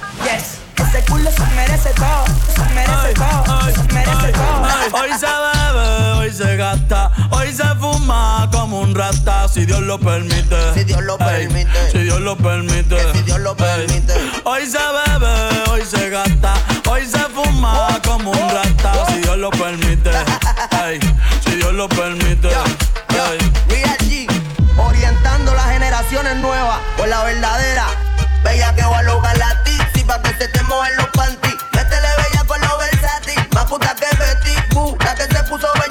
Hoy 5.11 5.19
se 5.19 5.25
bebe, 5.25 6.11
hoy 6.13 6.31
se 6.31 6.55
gasta, 6.55 7.11
hoy 7.31 7.51
se 7.51 7.65
fuma 7.81 8.47
como 8.49 8.79
un 8.79 8.95
rata, 8.95 9.45
si 9.49 9.65
Dios 9.65 9.81
lo 9.81 9.99
permite. 9.99 10.73
Si 10.73 10.85
Dios 10.85 11.01
lo 11.01 11.17
permite. 11.17 11.91
Si 11.91 11.97
Dios 11.97 12.21
lo 12.21 12.37
permite. 12.37 13.11
Si 13.11 13.21
Dios 13.23 13.39
lo 13.41 13.53
permite. 13.53 14.13
Hoy 14.45 14.65
se 14.65 14.77
bebe, 14.77 15.69
hoy 15.69 15.81
se 15.83 16.09
gasta, 16.09 16.53
hoy 16.89 17.05
se 17.05 17.19
fuma 17.19 17.99
como 18.07 18.31
un 18.31 18.49
rata, 18.51 19.05
si 19.09 19.19
Dios 19.19 19.37
lo 19.37 19.49
permite. 19.49 20.11
ey, 20.85 20.97
si 21.43 21.57
Dios 21.57 21.73
lo 21.73 21.89
permite. 21.89 22.49
Yo, 22.49 22.63
yo, 23.09 23.47
G, 23.67 24.31
orientando 24.77 25.53
las 25.53 25.71
generaciones 25.71 26.37
nuevas 26.37 26.79
por 26.95 27.09
la 27.09 27.21
verdadera. 27.25 27.85
Bella 28.45 28.73
que 28.73 28.83
va 28.83 28.99
a 28.99 29.03
lograr 29.03 29.37
la 29.37 29.61
tizi 29.65 30.05
para 30.05 30.23
que 30.23 30.33
se 30.35 30.47
te 30.47 30.63
mojen 30.63 30.95
los 30.95 31.07
confusão 35.51 35.73
vai 35.75 35.90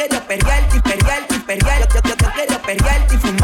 quería 0.00 0.26
perrearte 0.26 0.76
y 0.76 0.80
perrearte 0.80 1.34
y 1.34 1.38
perrearte. 1.40 2.00
Yo, 2.04 2.16
yo, 2.16 3.14
y 3.14 3.18
fumar. 3.18 3.39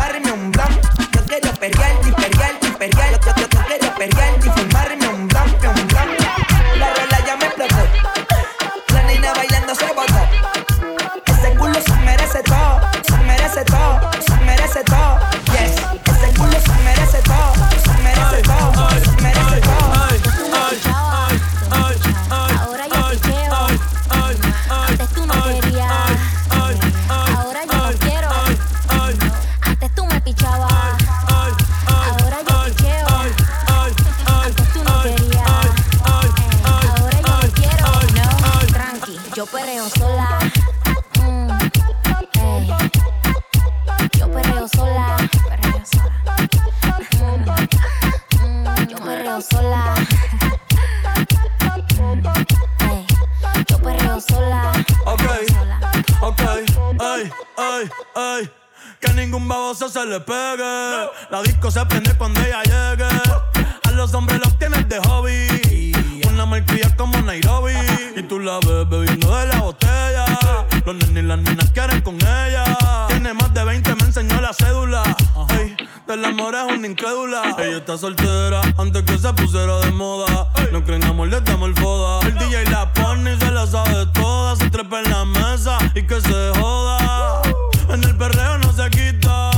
Está 77.97 78.09
soltera 78.09 78.61
antes 78.77 79.03
que 79.05 79.19
se 79.19 79.33
pusiera 79.33 79.79
de 79.79 79.91
moda. 79.91 80.49
No 80.71 80.85
creen 80.85 81.05
amor, 81.05 81.29
le 81.29 81.41
damos 81.41 81.69
el 81.69 81.75
foda. 81.77 82.21
El 82.27 82.35
DJ 82.39 82.65
la 82.71 82.93
pone 82.93 83.35
y 83.35 83.39
se 83.39 83.51
la 83.51 83.67
sabe 83.67 84.07
toda. 84.13 84.57
Se 84.57 84.69
trepa 84.71 85.01
en 85.01 85.11
la 85.11 85.25
mesa 85.25 85.79
y 85.95 86.03
que 86.03 86.21
se 86.21 86.53
joda. 86.59 87.43
En 87.89 88.05
el 88.05 88.17
perreo 88.17 88.59
no 88.59 88.73
se 88.73 88.89
quita. 88.91 89.51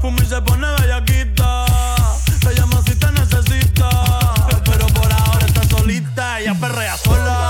Fumi 0.00 0.20
se 0.20 0.40
pone 0.42 0.66
bellaquita. 0.80 1.64
Te 2.40 2.54
llama 2.54 2.82
si 2.86 2.94
te 2.94 3.10
necesita. 3.12 3.88
Pero 4.64 4.86
por 4.88 5.12
ahora 5.12 5.46
está 5.46 5.64
solita. 5.64 6.40
Ella 6.40 6.54
perrea 6.60 6.96
sola. 6.96 7.48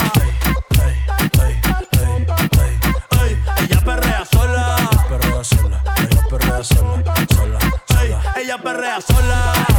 Ella 3.58 3.80
perrea 3.84 4.24
sola. 4.30 4.76
Perrea 5.08 5.44
sola, 5.44 5.82
ella 5.98 6.22
perrea 6.30 6.64
sola, 6.64 7.14
sola, 7.28 8.34
ella 8.36 8.58
perrea 8.58 9.00
sola. 9.00 9.71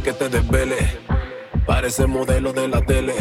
Que 0.00 0.12
te 0.12 0.28
desvele. 0.28 0.76
Parece 1.66 2.06
modelo 2.06 2.52
de 2.52 2.68
la 2.68 2.80
tele. 2.84 3.14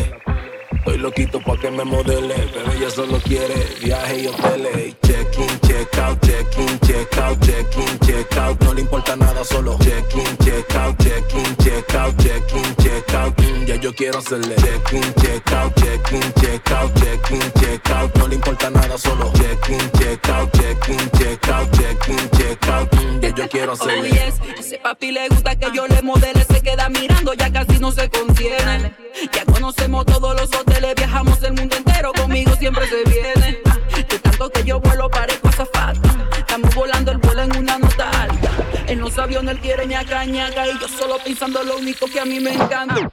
Estoy 0.72 0.98
loquito 0.98 1.40
pa' 1.42 1.58
que 1.60 1.72
me 1.72 1.84
modele, 1.84 2.36
pero 2.54 2.72
ella 2.72 2.90
solo 2.90 3.20
quiere 3.20 3.56
viaje 3.82 4.22
y 4.22 4.28
hoteles. 4.28 4.88
Y 4.88 5.08
check 5.08 5.38
in, 5.40 5.67
check 5.78 5.98
out, 6.00 6.22
check 6.22 6.58
in, 6.58 6.80
check 6.80 7.18
out, 7.18 7.40
check 7.42 7.78
in, 7.78 8.00
check 8.00 8.38
out. 8.38 8.60
No 8.64 8.74
le 8.74 8.82
importa 8.82 9.16
nada, 9.16 9.44
solo 9.44 9.78
check 9.80 10.14
in, 10.16 10.38
check 10.44 10.76
out, 10.76 10.98
check 11.04 11.34
in, 11.34 11.56
check 11.58 11.94
out, 11.96 12.18
check 12.18 12.54
in, 12.54 12.76
check 12.78 13.14
out. 13.14 13.36
Mm, 13.38 13.68
ya 13.68 13.76
yo 13.76 13.94
quiero 13.94 14.18
hacerle 14.20 14.56
check 14.56 14.94
in, 14.94 15.14
check 15.22 15.52
out, 15.54 15.76
check 15.76 16.12
in, 16.12 16.34
check 16.42 16.72
out, 16.72 16.94
check 17.00 17.32
in, 17.32 17.52
check 17.62 17.90
out. 17.92 18.16
No 18.18 18.28
le 18.28 18.36
importa 18.36 18.70
nada, 18.70 18.98
solo 18.98 19.32
check 19.34 19.70
in, 19.70 19.92
check 20.00 20.30
out, 20.30 20.52
check 20.54 20.90
in, 20.90 21.10
check 21.20 21.48
out, 21.50 21.72
check 21.78 22.10
in, 22.10 22.30
check 22.38 22.68
out. 22.70 22.92
Mm, 22.96 23.20
ya 23.22 23.30
yo 23.36 23.48
quiero 23.50 23.72
Oh 23.74 23.76
hacerle. 23.76 24.10
yes, 24.10 24.36
ese 24.58 24.78
papi 24.80 25.12
le 25.12 25.28
gusta 25.30 25.56
que 25.56 25.68
yo 25.76 25.88
le 25.88 26.02
modele, 26.02 26.44
se 26.44 26.62
queda 26.62 26.90
mirando, 26.90 27.34
ya 27.34 27.52
casi 27.52 27.78
no 27.80 27.92
se 27.92 28.10
contiene. 28.10 28.96
Ya 29.34 29.46
conocemos 29.46 30.06
todos 30.06 30.36
los 30.40 30.50
hoteles, 30.56 30.96
viajamos 30.96 31.42
el 31.44 31.54
mundo 31.54 31.76
entero, 31.76 32.14
conmigo 32.14 32.56
siempre 32.56 32.88
se 32.88 33.04
viene. 33.10 33.60
De 34.10 34.20
tanto 34.20 34.50
que 34.52 34.64
yo 34.64 34.80
vuelo 34.80 35.10
parezco 35.10 35.27
En 38.88 39.00
los 39.00 39.18
aviones 39.18 39.60
quiere 39.60 39.86
ñaca 39.86 40.24
ñaca 40.26 40.66
y 40.68 40.80
yo 40.80 40.88
solo 40.88 41.18
pensando 41.24 41.62
lo 41.64 41.78
único 41.78 42.08
que 42.08 42.20
a 42.22 42.26
mí 42.26 42.40
me 42.40 42.54
encanta. 42.54 43.12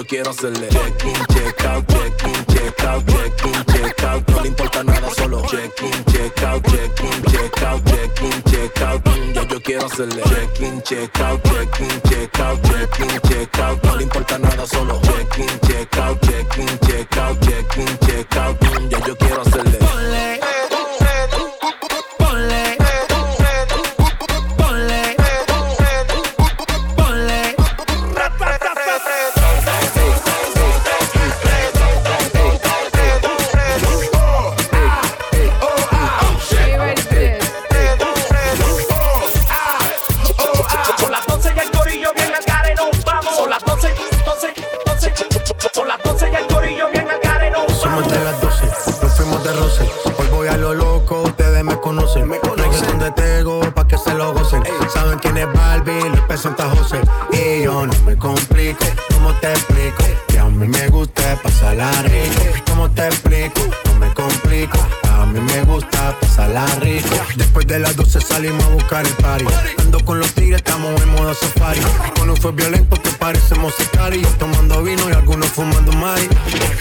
Yo 0.00 0.06
quiero 0.06 0.30
hacerle 0.30 0.66
check 0.68 1.04
in, 1.04 1.26
check 1.34 1.64
out, 1.66 1.86
check 1.86 2.24
in, 2.24 2.44
check 2.54 2.84
out, 2.84 3.04
check 3.06 3.44
in, 3.44 3.64
check 3.74 4.02
out. 4.04 4.28
No 4.30 4.40
le 4.40 4.48
importa 4.48 4.82
nada, 4.82 5.10
solo 5.10 5.42
check 5.46 5.82
in, 5.82 6.04
check 6.06 6.42
out, 6.42 6.64
check 6.70 7.00
in, 7.00 7.22
check 7.30 7.62
out, 7.62 7.84
check 7.84 8.22
in, 8.22 8.42
check 8.50 8.80
out. 8.82 9.04
Mm, 9.04 9.34
Ya 9.34 9.42
yo 9.50 9.60
quiero 9.60 9.86
hacerle 9.86 10.22
check 10.22 10.60
in, 10.60 10.82
check 10.82 11.20
out, 11.20 11.42
check 11.44 11.80
in, 11.80 12.00
check 12.08 12.40
out, 12.40 12.62
check 12.62 12.98
in, 13.00 13.20
check 13.28 13.58
out. 13.58 13.84
No 13.84 13.96
le 13.96 14.02
importa 14.04 14.38
nada, 14.38 14.66
solo 14.66 14.98
check 15.02 15.38
in, 15.38 15.60
check 15.68 15.96
out, 15.98 16.18
check 16.22 16.56
in, 16.56 16.78
check 16.86 17.16
out, 17.18 17.38
check 17.42 17.76
in, 17.76 17.98
check 18.06 18.36
out. 18.36 18.58
Mm, 18.60 18.88
Ya 18.90 18.98
yo 19.06 19.16
quiero 19.16 19.42
hacerle 19.42 19.78
Les 56.30 56.38
presenta 56.38 56.70
José. 56.70 57.00
Y 57.32 57.64
yo 57.64 57.88
no 57.88 57.92
me 58.06 58.16
complico, 58.16 58.84
¿cómo 59.12 59.34
te 59.40 59.50
explico? 59.50 60.04
Que 60.28 60.38
a 60.38 60.44
mí 60.44 60.68
me 60.68 60.86
gusta 60.86 61.36
pasarla 61.42 61.90
rico. 62.02 62.62
¿Cómo 62.68 62.88
te 62.88 63.04
explico? 63.06 63.60
No 63.86 63.94
me 63.98 64.14
complico. 64.14 64.78
A 65.20 65.26
mí 65.26 65.38
me 65.38 65.62
gusta 65.64 66.16
pasarla 66.18 66.64
rico. 66.80 67.08
Después 67.36 67.66
de 67.66 67.78
las 67.78 67.94
12 67.94 68.20
salimos 68.22 68.64
a 68.64 68.68
buscar 68.68 69.06
el 69.06 69.12
party. 69.14 69.44
Ando 69.78 70.02
con 70.02 70.18
los 70.18 70.32
tigres, 70.32 70.56
estamos 70.56 71.00
en 71.02 71.10
modo 71.10 71.34
safari. 71.34 71.80
Con 72.18 72.30
un 72.30 72.36
fue 72.36 72.52
violento 72.52 72.96
que 73.02 73.10
parecemos 73.10 73.74
sicarios. 73.74 74.26
Tomando 74.38 74.82
vino 74.82 75.08
y 75.10 75.12
algunos 75.12 75.48
fumando 75.48 75.92
mari. 75.92 76.26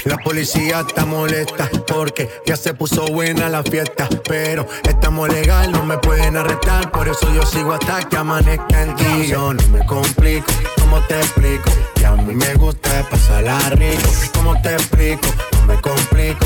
La 0.05 0.17
policía 0.17 0.85
está 0.87 1.05
molesta 1.05 1.69
porque 1.85 2.29
ya 2.45 2.55
se 2.55 2.73
puso 2.73 3.07
buena 3.07 3.49
la 3.49 3.61
fiesta. 3.61 4.07
Pero 4.27 4.65
estamos 4.87 5.27
legal, 5.27 5.73
no 5.73 5.83
me 5.83 5.97
pueden 5.97 6.37
arrestar. 6.37 6.91
Por 6.91 7.09
eso 7.09 7.31
yo 7.33 7.45
sigo 7.45 7.73
hasta 7.73 8.07
que 8.07 8.15
amanezca 8.15 8.83
el 8.83 8.95
día. 8.95 9.25
Yo 9.25 9.53
no 9.53 9.67
me 9.67 9.85
complico, 9.85 10.47
¿cómo 10.79 11.01
te 11.01 11.19
explico? 11.19 11.69
Que 11.93 12.05
a 12.05 12.13
mí 12.13 12.33
me 12.33 12.53
gusta 12.53 13.05
pasarla 13.09 13.59
rico. 13.71 14.09
¿Cómo 14.33 14.59
te 14.61 14.75
explico? 14.75 15.27
No 15.59 15.65
me 15.73 15.81
complico. 15.81 16.45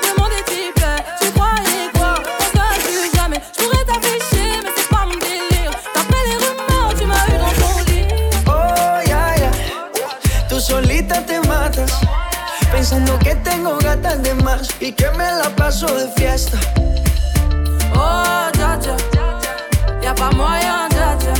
Pensando 12.71 13.19
que 13.19 13.35
tengo 13.35 13.77
gatas 13.77 14.21
de 14.23 14.33
más 14.35 14.69
y 14.79 14.91
que 14.91 15.09
me 15.11 15.25
la 15.25 15.49
paso 15.55 15.87
de 15.93 16.07
fiesta. 16.17 16.57
Oh 17.93 18.49
dja 18.53 18.77
dja 18.77 18.95
Y'a 20.01 20.15
pas 20.15 20.33
moyen 20.35 20.89
dja 20.89 21.15
dja 21.19 21.33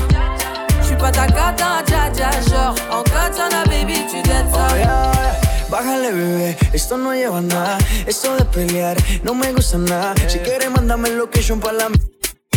J'suis 0.84 0.98
pas 0.98 1.12
ta 1.12 1.26
cata 1.28 1.82
dja 1.86 2.10
dja 2.10 2.30
Genre 2.50 2.76
en 2.92 3.04
katana 3.04 3.64
baby 3.66 4.06
tu 4.10 4.22
dettes 4.22 4.52
ça 4.54 4.68
Oh, 4.72 4.76
ya, 4.76 5.12
ya. 5.16 5.42
Bájale, 5.70 6.12
bebé, 6.12 6.58
esto 6.74 6.98
no 6.98 7.14
lleva 7.14 7.40
nada. 7.40 7.78
Esto 8.06 8.36
de 8.36 8.44
pelear 8.44 8.98
no 9.24 9.34
me 9.34 9.54
gusta 9.54 9.78
nada. 9.78 10.14
Si 10.28 10.40
quieres, 10.40 10.70
mándame 10.70 11.08
el 11.08 11.18
location 11.18 11.62
para 11.62 11.74
la. 11.74 11.88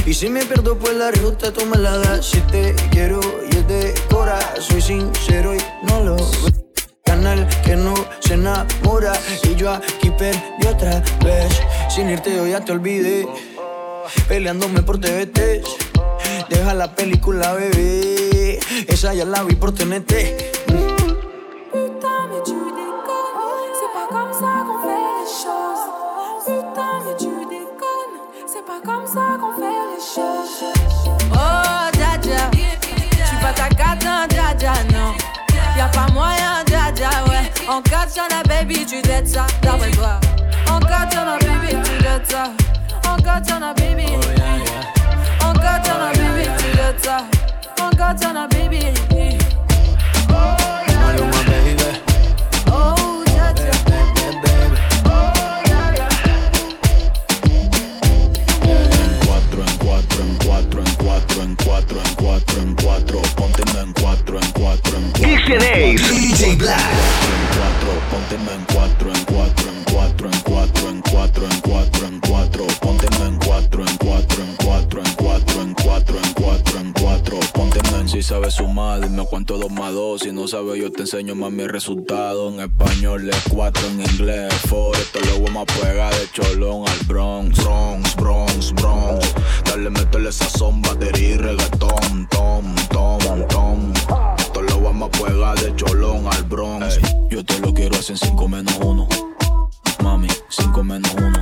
Y 0.05 0.15
si 0.15 0.29
me 0.29 0.45
pierdo 0.45 0.77
por 0.77 0.93
la 0.93 1.13
ruta, 1.13 1.53
tú 1.53 1.65
me 1.65 1.79
la 1.79 1.97
das. 1.99 2.27
Si 2.27 2.41
te 2.41 2.75
quiero 2.91 3.21
y 3.51 3.57
es 3.57 3.69
de 3.69 3.95
cora, 4.11 4.39
soy 4.59 4.83
sincero 4.83 5.55
y 5.55 5.59
no 5.85 6.01
lo. 6.01 6.17
Canal 7.15 7.47
que 7.63 7.77
no 7.77 7.95
se 8.19 8.35
enamora. 8.35 9.13
Y 9.45 9.55
yo 9.55 9.71
aquí 9.71 10.11
perdí 10.19 10.67
otra 10.67 11.01
vez. 11.25 11.61
Sin 11.89 12.11
irte, 12.11 12.35
yo 12.35 12.45
ya 12.45 12.61
te 12.65 12.73
olvidé. 12.73 13.29
Peleándome 14.27 14.83
por 14.83 14.99
TVT. 14.99 15.63
Deja 16.49 16.75
la 16.75 16.93
película, 16.93 17.53
bebé. 17.53 18.59
Esa 18.89 19.15
ya 19.15 19.25
la 19.27 19.45
vi 19.45 19.55
por 19.55 19.73
TNT. 19.73 20.13
Oh 31.33 31.91
dja 31.93 32.19
dja 32.19 32.51
J'suis 33.25 33.39
pas 33.41 33.55
dja 34.59 34.75
non 34.93 35.15
Y'a 35.77 35.89
pas 35.89 36.13
moyen 36.13 36.64
Encore 37.75 38.09
sur 38.09 38.23
la 38.31 38.41
baby, 38.45 38.87
tu 38.87 39.03
jettes 39.05 39.27
ça 39.27 39.49
dans 39.61 39.77
mes 39.79 39.91
bras. 39.97 40.21
Encore 40.71 41.11
sur 41.11 41.25
la 41.25 41.37
baby, 41.39 41.75
tu 41.83 42.05
jettes 42.05 42.31
ça. 42.31 42.45
Encore 43.05 43.45
sur 43.45 43.59
la 43.59 43.75
baby. 43.75 44.07
Oh, 44.13 45.45
Encore 45.45 45.85
sur 45.85 45.99
la 45.99 46.13
baby, 46.13 46.49
tu 46.57 46.77
jettes 46.77 47.05
ça. 47.05 47.25
Encore 47.83 48.17
sur 48.17 48.33
la 48.33 48.47
baby. 48.47 49.44
Cuatro, 61.35 61.43
en 61.43 61.57
cuatro, 61.57 62.01
en 62.01 62.15
cuatro, 62.15 62.61
en 62.61 62.75
cuatro, 62.75 63.23
pónteme 63.37 63.81
en 63.81 63.93
cuatro, 63.93 64.39
en 64.41 64.51
cuatro, 64.53 64.97
en 64.97 65.11
cuatro. 65.11 65.27
DJ 65.27 66.57
Black. 66.57 66.79
En 66.79 67.47
cuatro, 67.57 67.91
pónteme 68.11 68.53
en 68.53 68.65
cuatro, 68.73 69.13
en 69.13 69.25
cuatro, 69.25 69.69
en 69.69 69.75
cuatro, 69.75 69.84
en 69.95 70.41
cuatro, 70.43 70.89
en 70.89 71.03
cuatro, 71.03 71.47
en 71.49 71.61
cuatro, 71.61 72.07
en 72.07 72.21
cuatro, 72.21 72.67
pónteme 72.81 73.27
en 73.27 73.39
cuatro, 73.39 73.85
en 73.87 73.97
cuatro, 73.97 74.43
en 74.43 74.57
cuatro, 74.57 75.01
en 75.05 75.15
cuatro, 75.15 75.61
en 75.63 75.75
cuatro, 75.75 76.19
en 76.19 76.33
cuatro, 76.33 76.81
en 76.81 76.93
cuatro, 76.93 77.41
pónteme 77.53 78.01
en 78.01 78.09
si 78.09 78.23
sabes 78.23 78.55
sumar, 78.55 79.01
dime 79.01 79.25
cuánto 79.31 79.57
dos 79.57 79.71
más 79.71 79.93
dos, 79.93 80.23
si 80.23 80.33
no 80.33 80.49
sabes 80.49 80.81
yo 80.81 80.91
te 80.91 81.03
enseño 81.03 81.37
más 81.37 81.53
mi 81.53 81.67
resultado, 81.67 82.53
en 82.53 82.61
español 82.61 83.29
es 83.31 83.43
cuatro, 83.51 83.87
en 83.87 84.01
inglés 84.01 84.53
es 84.53 84.71
four, 84.71 84.97
esto 84.97 85.21
lo 85.27 85.41
vamos 85.41 85.69
a 85.69 85.81
pegar 85.81 86.13
de 86.13 86.29
cholón 86.33 86.89
al 86.89 87.07
Bronx, 87.07 87.63
Bronx, 87.63 88.17
Bronx, 88.17 88.73
Bronx, 88.73 89.35
dale, 89.65 89.91
métele 89.91 90.31
esa 90.31 90.49
sombra, 90.49 90.93
batería 90.95 91.31
y 91.31 91.37
reggaetón, 91.37 92.29
tom, 92.31 92.75
tom, 92.91 93.19
tom, 93.49 93.93
esto 94.39 94.61
lo 94.63 94.81
vamos 94.81 95.11
a 95.15 95.25
pegar 95.25 95.59
de 95.61 95.75
cholón 95.77 96.27
al 96.27 96.43
Bronx, 96.45 96.99
yo 97.31 97.45
te 97.45 97.59
lo 97.61 97.73
quiero 97.73 97.97
hacer 97.97 98.13
en 98.13 98.19
cinco 98.19 98.49
menos 98.49 98.77
uno, 98.83 99.09
Mami, 100.05 100.29
5 100.51 100.85
menos 100.85 101.15
1. 101.15 101.41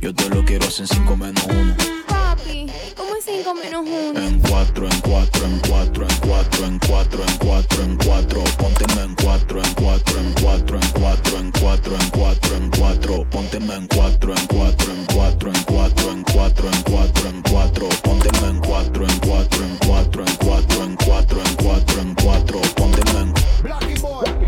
Yo 0.00 0.14
te 0.14 0.30
lo 0.30 0.42
quiero 0.42 0.66
hacer 0.66 0.88
5 0.88 1.16
menos 1.18 1.44
1. 1.44 1.76
Papi, 2.08 2.66
¿cómo 2.96 3.14
es 3.14 3.26
5 3.26 3.54
menos 3.54 3.86
1? 3.86 4.18
En 4.18 4.40
4, 4.40 4.88
en 4.88 5.00
4, 5.02 5.44
en 5.44 5.60
4, 5.68 6.06
en 6.08 6.18
4, 6.18 6.64
en 6.64 6.78
4, 6.78 7.22
en 7.22 7.36
4, 7.36 7.82
en 7.84 7.96
4. 7.98 8.44
Pónteme 8.56 9.02
en 9.02 9.14
4, 9.16 9.62
en 9.62 9.74
4, 9.74 10.18
en 10.18 10.32
4, 10.32 10.78
en 10.80 10.90
4, 10.92 11.36
en 11.36 11.50
4, 11.52 11.96
en 11.98 12.10
4, 12.10 12.56
en 12.56 12.70
4. 12.70 13.24
Pónteme 13.30 13.74
en 13.74 13.86
4, 13.86 14.34
en 14.34 14.46
4, 14.46 14.92
en 14.94 15.06
4, 15.06 15.52
en 15.52 15.64
4, 15.66 16.10
en 16.10 16.22
4, 16.24 16.70
en 16.70 16.82
4, 16.82 17.28
en 17.28 17.42
4. 17.42 17.88
Pónteme 18.02 18.48
en 18.48 18.60
4, 18.60 19.06
en 19.06 19.18
4, 19.18 19.64
en 19.66 19.76
4, 19.76 20.24
en 20.24 20.36
4, 20.36 20.84
en 20.84 20.96
4, 20.96 21.42
en 21.44 21.54
4, 21.54 22.00
en 22.00 22.14
4. 22.14 22.60
Pónteme 22.76 23.20
en. 23.20 23.34
Blacky 23.62 24.00
Boy. 24.00 24.39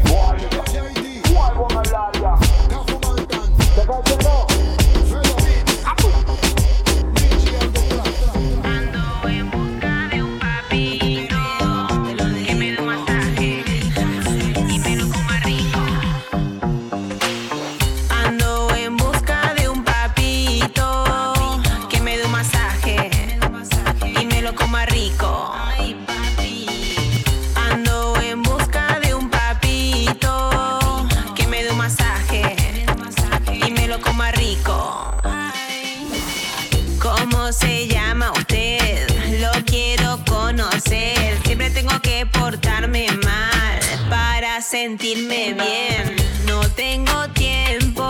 Sentirme 44.72 45.52
bien. 45.52 46.16
No 46.46 46.62
tengo 46.70 47.28
tiempo 47.34 48.08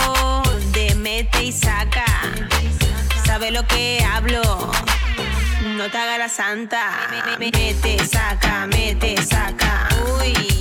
de 0.71 0.95
mete 0.95 1.47
y 1.47 1.51
saca. 1.51 2.05
¿Sabe 3.27 3.51
lo 3.51 3.67
que 3.67 3.99
hablo? 4.09 4.43
No 5.77 5.91
te 5.91 5.99
haga 5.99 6.19
la 6.19 6.29
santa. 6.29 7.09
Mete, 7.41 7.99
saca, 8.07 8.69
mete, 8.69 9.21
saca. 9.25 9.89
Uy. 10.21 10.52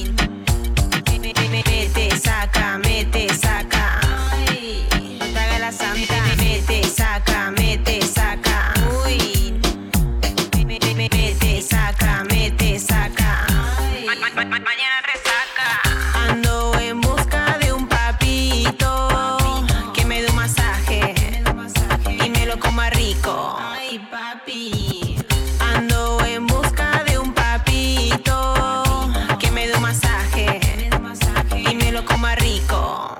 Lo 22.72 22.78
coma 22.78 22.90
rico. 22.92 23.58
Ay, 23.60 24.00
papi. 24.10 25.18
Ando 25.60 26.24
en 26.26 26.48
busca 26.48 27.04
de 27.04 27.18
un 27.18 27.34
papito 27.34 29.10
que 29.40 29.52
me 29.52 29.68
dé 29.68 29.76
un 29.76 29.82
masaje 29.82 30.90
y 31.54 31.76
me 31.76 31.92
lo 31.92 32.06
coma 32.06 32.34
rico. 32.36 33.18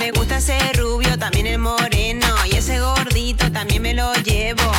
Me 0.00 0.10
gusta 0.10 0.38
ese 0.38 0.58
rubio, 0.72 1.16
también 1.18 1.46
el 1.46 1.58
moreno 1.58 2.26
y 2.46 2.56
ese 2.56 2.80
gordito 2.80 3.52
también 3.52 3.82
me 3.82 3.94
lo 3.94 4.12
llevo. 4.14 4.72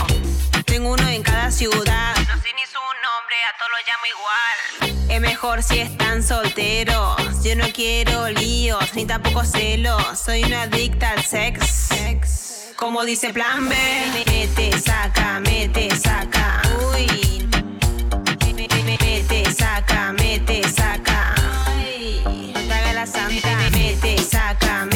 Tengo 0.66 0.92
uno 0.92 1.08
en 1.08 1.24
cada 1.24 1.52
ciudad. 1.52 2.16
No 2.16 2.42
sé 2.42 2.50
ni 2.54 2.66
su 2.68 2.84
nombre, 3.06 3.38
a 3.48 3.58
todos 3.58 3.72
los 3.72 3.82
llamo 3.88 4.06
igual. 4.18 5.10
Es 5.10 5.22
mejor 5.22 5.64
si 5.64 5.80
están 5.80 6.22
solteros. 6.22 7.16
Yo 7.44 7.56
no 7.56 7.66
quiero 7.74 8.30
líos, 8.30 8.94
ni 8.94 9.06
tampoco 9.06 9.46
celos. 9.46 10.20
Soy 10.20 10.44
una 10.44 10.64
adicta 10.64 11.12
al 11.12 11.24
sex. 11.24 11.91
Como 12.82 13.06
dice 13.06 13.32
Plan 13.32 13.70
B. 13.70 13.76
Mete, 14.26 14.72
saca, 14.80 15.40
mete, 15.40 15.88
saca. 15.96 16.64
Uy. 16.92 17.48
Mete, 18.84 19.54
saca, 19.54 20.12
mete, 20.14 20.64
saca. 20.68 21.36
Ay. 21.68 22.52
La 22.96 23.06
santa. 23.06 23.70
Mete, 23.72 24.18
saca. 24.24 24.88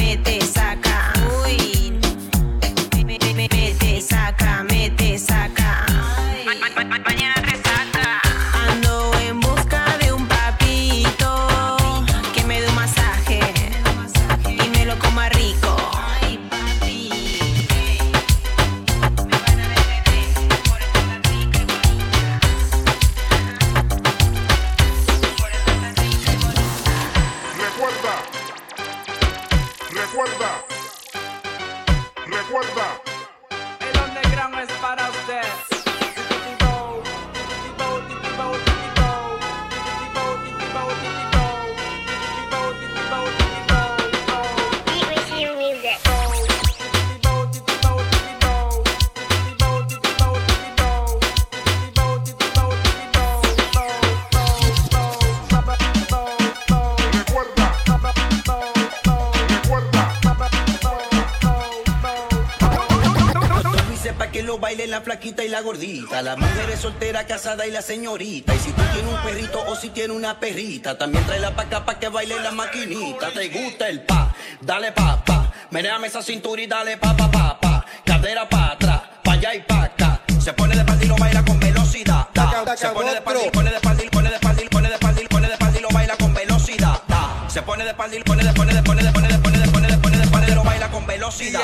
la 64.96 65.02
flaquita 65.02 65.44
y 65.44 65.48
la 65.50 65.60
gordita, 65.60 66.22
la 66.22 66.36
mujer 66.36 66.70
es 66.70 66.80
soltera, 66.80 67.26
casada 67.26 67.66
y 67.66 67.70
la 67.70 67.82
señorita. 67.82 68.54
Y 68.54 68.58
si 68.58 68.72
tú 68.72 68.80
tienes 68.94 69.12
un 69.12 69.20
perrito 69.22 69.62
o 69.66 69.76
si 69.76 69.90
tienes 69.90 70.16
una 70.16 70.40
perrita, 70.40 70.96
también 70.96 71.22
trae 71.26 71.38
la 71.38 71.54
paca 71.54 71.84
pa' 71.84 71.98
que 71.98 72.08
baile 72.08 72.40
la 72.40 72.50
maquinita. 72.50 73.30
¿Te 73.30 73.50
gusta 73.50 73.90
el 73.90 74.00
pa? 74.04 74.34
Dale 74.62 74.92
pa, 74.92 75.22
pa. 75.22 75.52
Meneame 75.70 76.06
esa 76.06 76.22
cintura 76.22 76.62
y 76.62 76.66
dale 76.66 76.96
pa, 76.96 77.14
pa, 77.14 77.30
pa, 77.30 77.60
pa. 77.60 77.84
Cadera 78.06 78.48
pa' 78.48 78.72
atrás, 78.72 79.02
pa' 79.22 79.32
allá 79.32 79.54
y 79.54 79.60
pa' 79.64 79.82
acá. 79.82 80.22
Se 80.40 80.54
pone 80.54 80.74
de 80.74 80.82
pantil 80.82 81.08
lo 81.08 81.16
baila 81.16 81.44
con 81.44 81.60
velocidad. 81.60 82.28
Da. 82.32 82.74
Se 82.74 82.88
pone 82.88 83.12
de 83.12 83.20
pantil, 83.20 83.50
pone 83.52 83.70
de 83.70 83.80
pantil, 83.80 84.10
pone 84.10 84.30
de 84.30 84.38
pantil, 84.38 84.68
pone 84.70 84.88
de 84.88 84.98
pantil, 84.98 85.28
pone 85.28 85.48
de 85.48 85.56
pantil, 85.58 85.82
lo 85.82 85.88
baila 85.90 86.16
con 86.16 86.32
velocidad. 86.32 87.02
Da. 87.06 87.44
Se 87.48 87.60
pone 87.60 87.84
de 87.84 87.92
pantil, 87.92 88.24
pone 88.24 88.44
de, 88.44 88.52
pone 88.54 88.72
de, 88.72 88.82
pone 88.82 89.02
de, 89.02 89.12
pone 89.12 89.28
de, 89.28 89.38
pone 89.38 89.58
de, 89.58 89.68
pone 89.68 89.88
de, 89.88 89.98
pone 89.98 90.18
de, 90.18 90.26
pone 90.28 90.46
de, 90.46 90.54
lo 90.54 90.64
baila 90.64 90.90
con 90.90 91.06
velocidad. 91.06 91.60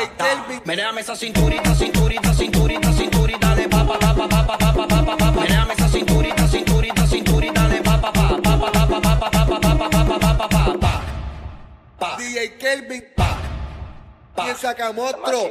Meneame 0.64 1.01
esa 1.01 1.16
cinturita, 1.16 1.74
cinturita, 1.74 2.35
cinturita, 2.35 2.93
cinturita. 2.93 3.02
Kelvin, 12.63 13.03
pa, 13.17 13.37
pa, 14.37 14.47
y 14.47 14.51
el 14.51 14.57
Sacamostro. 14.57 15.51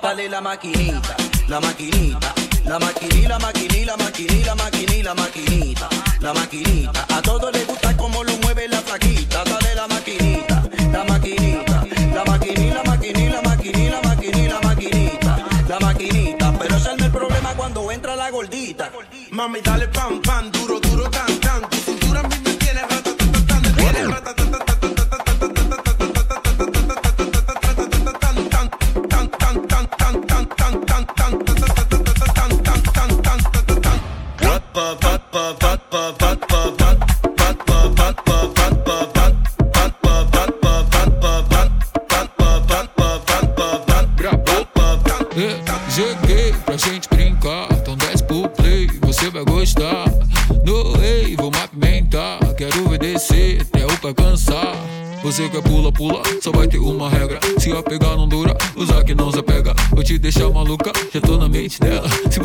Dale 0.00 0.28
la 0.30 0.40
maquinita, 0.40 1.16
la 1.46 1.60
maquinita, 1.60 2.34
la 2.64 2.78
maquinita, 2.78 3.28
la 3.28 3.38
maquinita, 3.38 3.84
la 3.84 3.96
maquinita, 3.96 4.46
la 4.46 4.54
maquinita, 4.54 5.02
la 5.02 5.14
maquinita, 5.14 5.88
la 6.20 6.32
maquinita. 6.32 7.06
A 7.14 7.20
todos 7.20 7.52
les 7.52 7.66
gusta 7.66 7.94
cómo 7.98 8.24
lo 8.24 8.34
mueve 8.38 8.66
la 8.68 8.80
plaquita, 8.80 9.44
dale 9.44 9.74
la 9.74 9.86
maquinita 9.86 10.47
la 10.92 11.04
maquinita, 11.04 11.86
la 12.14 12.24
maquinita, 12.24 12.74
la 12.74 12.82
maquinita, 12.84 13.34
la 13.34 13.42
maquinita, 13.42 13.90
la 13.90 14.08
maquinita, 14.08 14.54
la 14.54 14.60
maquinita, 14.60 15.36
la 15.68 15.78
maquinita. 15.80 16.58
Pero 16.58 16.76
ese 16.76 16.88
no 16.88 16.96
es 16.96 17.02
el 17.02 17.12
problema 17.12 17.54
cuando 17.56 17.90
entra 17.92 18.16
la 18.16 18.30
gordita. 18.30 18.90
Mami, 19.30 19.60
dale 19.60 19.88
pam, 19.88 20.20
pam, 20.22 20.50
duro, 20.50 20.80
duro, 20.80 21.10
tan 21.10 21.27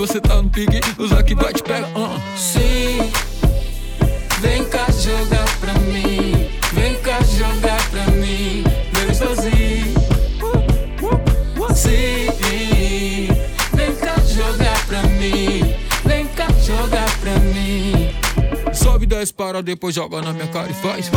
você 0.07 0.19
tá 0.19 0.41
no 0.41 0.49
pique, 0.49 0.81
usa 0.99 1.23
vai 1.33 1.53
te 1.53 1.63
pega. 1.63 1.87
Uh. 1.97 2.19
Sim, 2.37 3.09
vem 4.41 4.65
cá 4.65 4.85
jogar 4.91 5.59
pra 5.61 5.73
mim. 5.75 6.49
Vem 6.73 6.95
cá 7.01 7.19
jogar 7.21 7.89
pra 7.89 8.05
mim. 8.11 8.65
Meu 8.93 9.15
sozinho. 9.15 9.93
Sim, 11.73 13.27
vem 13.73 13.95
cá 13.95 14.15
jogar 14.27 14.85
pra 14.87 15.03
mim. 15.03 15.73
Vem 16.03 16.27
cá 16.27 16.47
jogar 16.61 17.09
pra 17.19 17.39
mim. 17.39 18.13
Sobe 18.73 19.05
10 19.05 19.31
para, 19.31 19.63
depois 19.63 19.95
joga 19.95 20.21
na 20.21 20.33
minha 20.33 20.47
cara 20.47 20.69
e 20.69 20.73
faz. 20.73 21.09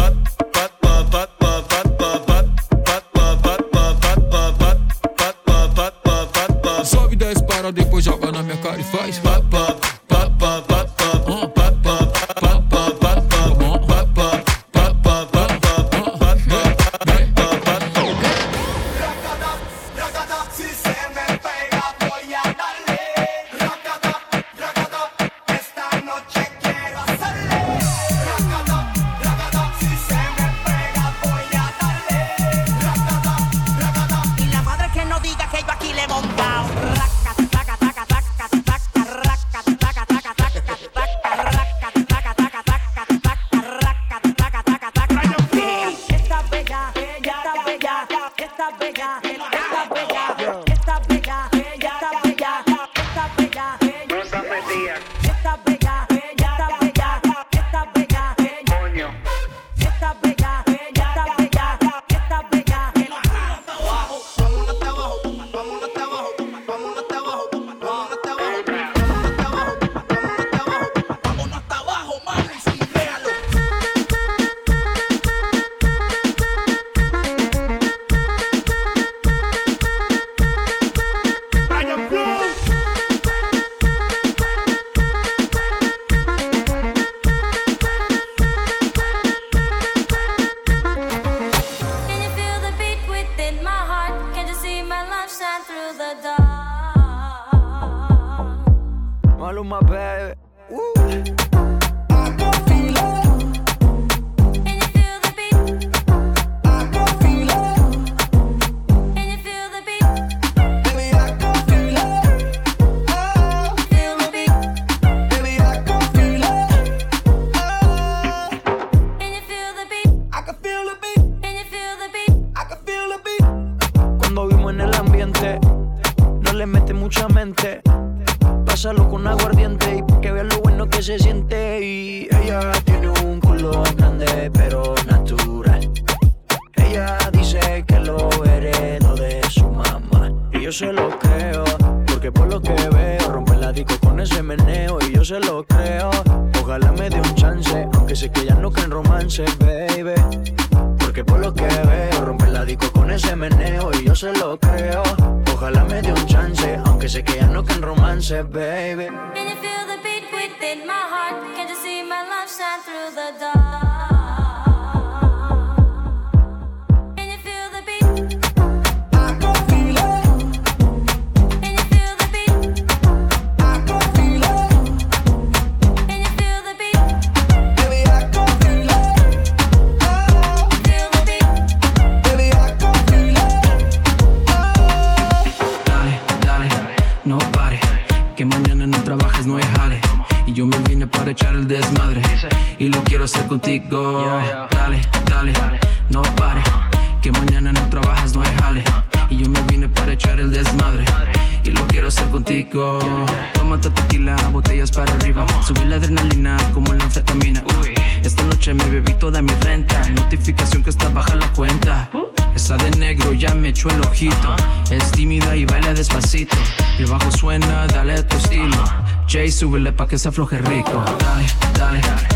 Súbele 219.57 219.91
pa' 219.91 220.07
que 220.07 220.19
se 220.19 220.29
afloje 220.29 220.59
rico. 220.59 221.03
Dale, 221.19 221.47
dale, 221.79 222.01
no 222.01 222.36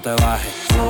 no 0.00 0.16
te 0.16 0.22
bajes, 0.22 0.89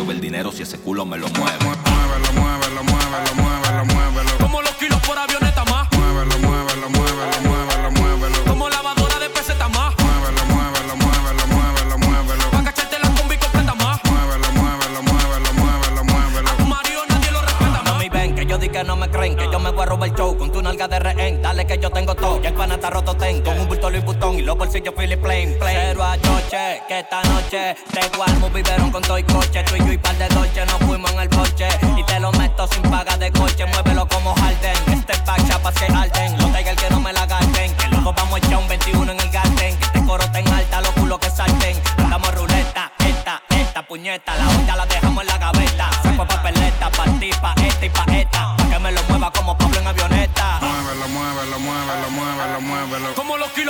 a 0.00 0.02
llover 0.02 0.20
dinero 0.20 0.50
si 0.52 0.62
ese 0.62 0.78
culo 0.78 1.04
me 1.04 1.18
lo 1.18 1.28
mueve. 1.28 1.58
Muévelo, 1.60 2.32
muévelo, 2.32 2.82
muévelo, 2.84 3.34
muévelo, 3.34 3.84
muévelo. 3.84 4.38
Como 4.38 4.62
los 4.62 4.72
kilos 4.72 5.00
por 5.02 5.18
avioneta 5.18 5.64
más. 5.64 5.88
Muévelo, 5.92 6.38
muévelo, 6.38 6.90
muévelo, 6.90 7.40
muévelo, 7.42 7.90
muévelo. 7.90 8.44
Como 8.46 8.68
lavadora 8.68 9.18
de 9.18 9.28
peseta 9.30 9.68
más. 9.68 9.94
Muévelo, 9.98 10.44
muévelo, 10.46 10.96
muévelo, 10.96 11.46
muévelo, 11.48 11.98
muévelo. 11.98 12.50
Pa' 12.50 12.64
cacharte 12.64 12.98
la 12.98 13.10
combi 13.10 13.36
completa 13.36 13.74
más. 13.74 14.00
Muévelo, 14.04 14.52
muévelo, 14.52 15.02
muévelo, 15.02 15.54
muévelo, 15.54 16.04
muévelo. 16.04 16.50
Tu 16.56 16.64
marido 16.64 17.00
nadie 17.08 17.30
lo 17.30 17.40
respeta 17.42 17.82
más. 17.82 17.92
Mami, 17.92 18.08
ven, 18.08 18.34
que 18.34 18.46
yo 18.46 18.58
di 18.58 18.68
que 18.68 18.84
no 18.84 18.96
me 18.96 19.10
creen, 19.10 19.36
que 19.36 19.48
yo 19.52 19.58
me 19.58 19.70
voy 19.70 19.82
a 19.82 19.86
robar 19.86 20.08
el 20.08 20.14
show 20.14 20.36
con 20.36 20.50
tu 20.50 20.62
nalga 20.62 20.88
de 20.88 20.98
rehén. 20.98 21.42
Dale 21.42 21.66
que 21.66 21.78
yo 21.78 21.90
tengo 21.90 22.14
todo, 22.14 22.40
y 22.42 22.46
el 22.46 22.54
pana 22.54 22.76
está 22.76 22.88
roto 22.90 23.14
ten, 23.16 23.42
con 23.42 23.58
un 23.58 23.68
y 23.92 24.42
los 24.42 24.56
bolsillos 24.56 24.94
Philip 24.94 25.20
Plain, 25.20 25.58
plain. 25.58 25.76
Pero 25.76 26.04
a 26.04 26.16
choche, 26.16 26.80
que 26.86 27.00
esta 27.00 27.22
noche 27.24 27.74
te 27.90 28.16
guarmo 28.16 28.48
vivieron 28.50 28.90
con 28.90 29.02
todo 29.02 29.18
y 29.18 29.24
coche. 29.24 29.64
Tú 29.64 29.74
y 29.74 29.78
yo 29.80 29.92
y 29.92 29.98
par 29.98 30.16
de 30.16 30.28
dolce 30.28 30.64
nos 30.64 30.78
fuimos 30.86 31.10
en 31.12 31.20
el 31.20 31.28
porche. 31.28 31.68
Y 31.96 32.04
te 32.04 32.20
lo 32.20 32.30
meto 32.32 32.68
sin 32.68 32.82
paga 32.82 33.16
de 33.16 33.32
coche, 33.32 33.66
muévelo 33.66 34.06
como 34.08 34.32
Harden. 34.34 34.76
Este 34.92 35.14
pack 35.24 35.48
chapas 35.48 35.74
que 35.74 35.86
arden, 35.86 36.38
los 36.38 36.52
Tiger 36.52 36.76
que 36.76 36.90
no 36.90 37.00
me 37.00 37.12
la 37.12 37.26
gasten. 37.26 37.74
Que 37.74 37.88
luego 37.88 38.12
vamos 38.12 38.34
a 38.34 38.38
echar 38.38 38.58
un 38.58 38.68
21 38.68 39.12
en 39.12 39.20
el 39.20 39.30
garden. 39.30 39.76
Que 39.76 39.84
este 39.84 40.04
coro 40.06 40.24
ten 40.30 40.46
alta, 40.48 40.80
los 40.82 40.92
culos 40.92 41.18
que 41.18 41.30
salten. 41.30 41.76
Andamos 41.98 42.32
ruleta, 42.36 42.92
esta, 43.00 43.42
esta 43.48 43.82
puñeta. 43.82 44.36
La 44.36 44.52
en 44.52 44.66
la 44.66 44.86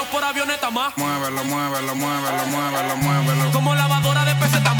kilos 0.00 0.06
por 0.08 0.24
avioneta 0.24 0.70
más. 0.70 0.96
Muévelo, 0.96 1.44
muévelo, 1.44 1.94
muévelo, 1.94 2.46
muévelo, 2.46 2.96
muévelo. 2.96 3.52
Como 3.52 3.74
lavadora 3.74 4.24
de 4.24 4.34
peseta 4.36 4.74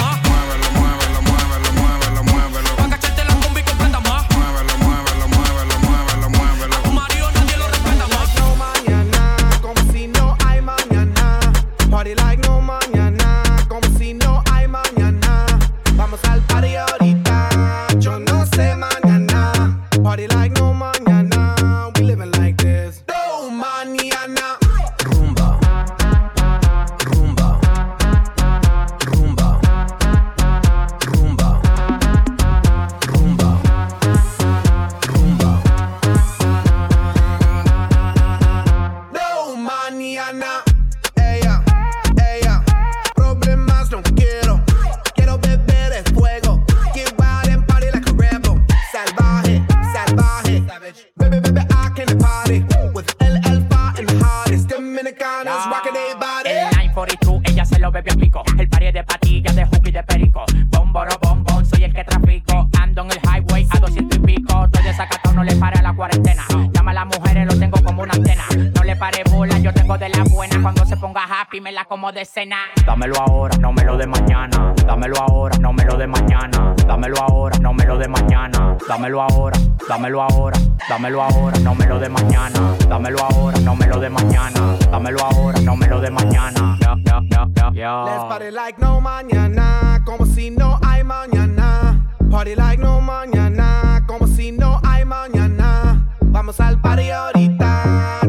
tengo 69.90 69.98
de 69.98 70.08
la 70.08 70.24
buena. 70.24 70.62
Cuando 70.62 70.84
se 70.84 70.96
ponga 70.96 71.24
happy, 71.24 71.60
me 71.60 71.72
la 71.72 71.84
como 71.84 72.12
de 72.12 72.24
cena. 72.24 72.58
Dámelo 72.86 73.14
ahora, 73.18 73.56
no 73.58 73.72
me 73.72 73.84
lo 73.84 73.96
de 73.96 74.06
mañana. 74.06 74.74
Dámelo 74.86 75.16
ahora, 75.18 75.58
no 75.58 75.72
me 75.72 75.84
lo 75.84 75.96
de 75.96 76.06
mañana. 76.06 76.74
Dámelo 76.86 77.16
ahora, 77.20 77.58
no 77.58 77.72
me 77.72 77.84
lo 77.84 77.98
de 77.98 78.08
mañana. 78.08 78.76
Dámelo 78.88 79.22
ahora, 79.22 79.58
dámelo 79.88 80.22
ahora. 80.22 80.58
Dámelo 80.88 81.22
ahora, 81.22 81.58
no 81.60 81.74
me 81.74 81.86
lo 81.86 81.98
de 81.98 82.08
mañana. 82.08 82.76
Dámelo 82.88 83.18
ahora, 83.24 83.58
no 83.60 83.74
me 83.74 83.86
lo 83.86 83.98
de 83.98 84.10
mañana. 84.10 84.76
Dámelo 84.90 85.24
ahora, 85.24 85.60
no 85.60 85.76
me 85.76 85.86
lo 85.86 86.00
de 86.00 86.10
mañana. 86.10 86.78
Ya, 86.80 86.96
ya, 87.04 87.20
ya, 87.30 87.70
ya. 87.72 88.04
Let's 88.04 88.24
party 88.28 88.50
like 88.50 88.78
no 88.80 89.00
mañana, 89.00 90.02
como 90.04 90.26
si 90.26 90.50
no 90.50 90.78
hay 90.86 91.02
mañana. 91.04 92.06
Party 92.30 92.54
like 92.54 92.82
no 92.82 93.00
mañana, 93.00 94.04
como 94.06 94.26
si 94.26 94.52
no 94.52 94.80
hay 94.84 95.04
mañana. 95.04 96.06
Vamos 96.20 96.60
al 96.60 96.80
party 96.80 97.10
ahorita, 97.10 98.19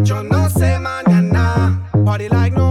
Party 2.12 2.28
like 2.28 2.51
no 2.51 2.71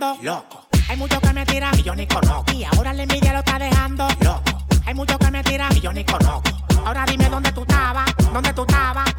loco. 0.00 0.66
Hay 0.88 0.96
muchos 0.96 1.20
que 1.20 1.32
me 1.32 1.46
tiran 1.46 1.78
y 1.78 1.82
yo 1.82 1.94
ni 1.94 2.06
conozco. 2.06 2.52
Y 2.52 2.64
ahora 2.64 2.92
la 2.92 3.02
envidia 3.02 3.32
lo 3.32 3.38
está 3.40 3.58
dejando 3.58 4.08
loco. 4.20 4.64
Hay 4.86 4.94
muchos 4.94 5.18
que 5.18 5.30
me 5.30 5.42
tiran 5.42 5.76
y 5.76 5.80
yo 5.80 5.92
ni 5.92 6.04
conozco. 6.04 6.50
Ahora 6.84 7.04
dime 7.06 7.28
dónde 7.28 7.52
tú 7.52 7.62
estabas, 7.62 8.14
dónde 8.32 8.52
tú 8.52 8.62
estabas. 8.62 9.14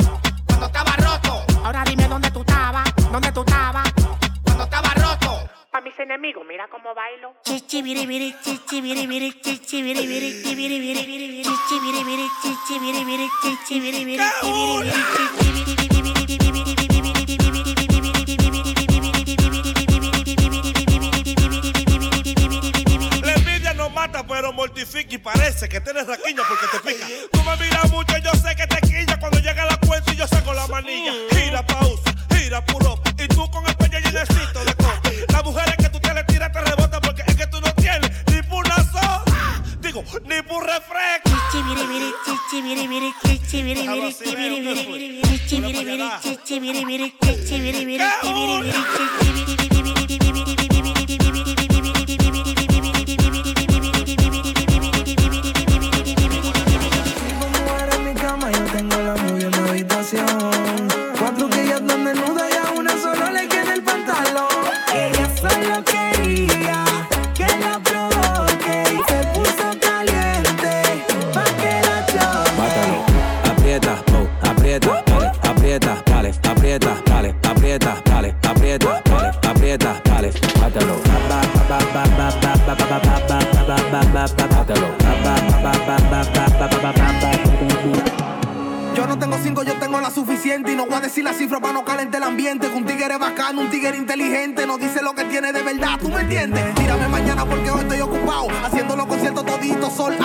Cuando 0.47 0.65
estaba 0.67 0.91
roto. 0.97 1.43
Ahora 1.63 1.83
dime 1.85 2.07
dónde 2.07 2.31
tú 2.31 2.39
estabas, 2.41 2.83
dónde 3.11 3.31
tú 3.31 3.41
estabas. 3.41 3.93
Cuando 4.43 4.63
estaba 4.63 4.93
roto. 4.93 5.49
Pa' 5.71 5.81
mis 5.81 5.97
enemigos, 5.99 6.43
mira 6.47 6.67
cómo 6.69 6.93
bailo. 6.93 7.33
Chichi 7.43 7.81
biribiri, 7.81 8.35
chichi 8.43 8.81
biribiri, 8.81 9.41
chichi 9.41 9.81
biribiri, 9.81 10.43
chichi 10.43 10.55
biribiri, 10.55 11.43
chichi 11.43 11.79
biribiri, 11.79 12.29
chichi 12.31 12.79
biribiri, 12.79 13.29
chichi 13.41 13.79
biribiri, 13.79 14.19
chichi 14.41 14.79
biribiri, 15.39 16.25
chichi 16.27 16.51
biribiri, 16.51 16.65
chichi. 16.65 16.84
pero 24.23 24.53
mortifica 24.53 25.15
y 25.15 25.17
parece 25.17 25.67
que 25.67 25.81
tienes 25.81 26.07
raquiña 26.07 26.43
porque 26.47 26.65
te 26.71 26.79
pica. 26.79 27.07
Tú 27.31 27.43
me 27.43 27.57
miras 27.57 27.91
mucho, 27.91 28.17
yo 28.17 28.31
sé 28.31 28.55
que 28.55 28.67
te 28.67 28.81
quilla. 28.81 29.19
Cuando 29.19 29.39
llega 29.39 29.65
la 29.65 29.77
cuenta 29.77 30.13
y 30.13 30.15
yo 30.15 30.27
saco 30.27 30.53
la 30.53 30.67
manilla. 30.67 31.11
Gira 31.31 31.65
pausa, 31.65 32.15
gira 32.31 32.63
puro. 32.65 33.01
Y 33.17 33.27
tú 33.27 33.49
con 33.51 33.65
el 33.67 33.75
pecho 33.75 33.99
llenecito 33.99 34.63
de 34.63 34.73
copa. 34.75 35.01
Las 35.29 35.43
mujeres 35.43 35.75
que 35.77 35.89
tú 35.89 35.99
te 35.99 36.13
le 36.13 36.23
tiras 36.23 36.51
te 36.51 36.61
rebotan 36.61 37.01
porque 37.01 37.23
es 37.27 37.35
que 37.35 37.47
tú 37.47 37.59
no 37.59 37.73
tienes 37.73 38.09
ni 38.27 38.39
una. 38.55 39.23
Digo, 39.81 40.03
ni 40.23 40.41
por 40.43 40.65
refresco. 40.65 41.35
canción. 60.15 60.54
un 93.53 93.69
tigre 93.69 93.95
inteligente, 93.95 94.65
no 94.65 94.77
dice 94.77 95.03
lo 95.03 95.13
que 95.13 95.23
tiene 95.25 95.53
de 95.53 95.61
verdad, 95.61 95.99
¿tú 96.01 96.09
me 96.09 96.21
entiendes? 96.21 96.73
Tírame 96.75 97.07
mañana 97.07 97.45
porque 97.45 97.69
hoy 97.69 97.81
estoy 97.81 98.01
ocupado, 98.01 98.47
haciendo 98.63 98.95
los 98.95 99.05
conciertos 99.05 99.45
toditos 99.45 99.93
sold. 99.93 100.17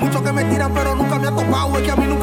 Muchos 0.00 0.22
que 0.22 0.32
me 0.32 0.44
tiran, 0.44 0.72
pero 0.72 0.94
nunca 0.94 1.18
me 1.18 1.26
han 1.26 1.34
topado, 1.34 1.76
es 1.76 1.82
que 1.82 1.90
a 1.90 1.96
mí 1.96 2.06
nunca 2.06 2.17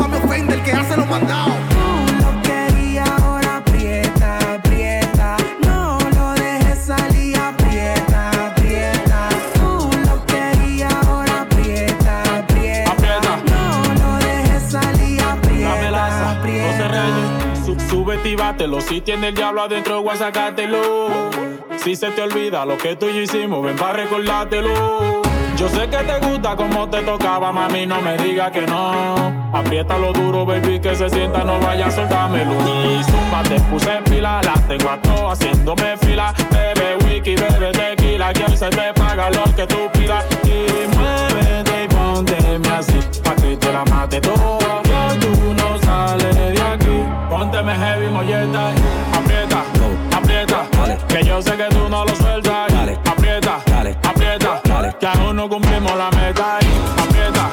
tiene 19.06 19.28
el 19.28 19.36
diablo 19.36 19.62
adentro, 19.62 20.02
voy 20.02 20.16
a 20.16 20.18
sacártelo. 20.18 21.30
Si 21.78 21.96
se 21.96 22.10
te 22.10 22.24
olvida 22.24 22.66
lo 22.66 22.76
que 22.78 22.96
tú 22.96 23.08
y 23.08 23.14
yo 23.14 23.22
hicimos, 23.22 23.64
ven 23.64 23.76
para 23.76 23.94
recordártelo. 23.94 25.22
Yo 25.56 25.70
sé 25.70 25.88
que 25.88 25.98
te 25.98 26.20
gusta 26.28 26.56
como 26.56 26.90
te 26.90 27.02
tocaba, 27.04 27.52
mami, 27.52 27.86
no 27.86 28.02
me 28.02 28.18
digas 28.18 28.52
que 28.52 28.62
no. 28.62 29.32
Apriétalo 29.54 30.12
duro, 30.12 30.44
baby, 30.46 30.80
que 30.80 30.96
se 30.96 31.08
sienta, 31.10 31.44
no 31.44 31.60
vaya 31.60 31.86
a 31.86 31.92
soltármelo. 31.92 32.52
Y 32.52 33.04
zumba, 33.04 33.44
te 33.44 33.60
puse 33.62 33.94
en 33.94 34.04
pila, 34.06 34.42
las 34.42 34.68
tengo 34.68 34.90
a 34.90 34.98
todas 34.98 35.40
haciéndome 35.40 35.96
fila. 35.98 36.34
Bebe 36.52 36.98
wiki, 37.06 37.36
bebe 37.36 37.72
tequila, 37.72 38.34
que 38.34 38.58
se 38.58 38.70
te 38.70 38.94
paga 38.94 39.30
lo 39.30 39.44
que 39.56 39.68
tú 39.68 39.88
pidas. 39.94 40.26
Y 40.44 40.98
muévete 40.98 41.84
y 41.84 41.88
ponte 41.88 42.38
así 42.72 43.15
pa' 43.26 43.36
que 43.36 43.58
te 43.58 43.74
la 43.74 43.84
mate 43.86 44.22
toda. 44.22 44.82
Que 44.84 45.18
tú 45.20 45.54
no 45.54 45.78
sales 45.82 46.36
de 46.36 46.62
aquí. 46.62 46.98
Pónteme 47.30 47.74
heavy, 47.76 48.08
molleta. 48.08 48.72
Aprieta, 49.18 49.60
aprieta. 50.16 50.68
Dale. 50.72 50.98
Que 51.08 51.24
yo 51.24 51.42
sé 51.42 51.58
que 51.58 51.68
tú 51.76 51.90
no 51.90 52.06
lo 52.06 52.16
sueltas. 52.16 52.72
Aprieta, 53.12 53.62
Dale. 53.68 53.98
aprieta. 54.04 54.62
Dale. 54.64 54.96
Que 55.00 55.08
aún 55.08 55.36
no 55.36 55.50
cumplimos 55.50 55.98
la 55.98 56.10
meta. 56.12 56.60
Aprieta, 57.04 57.50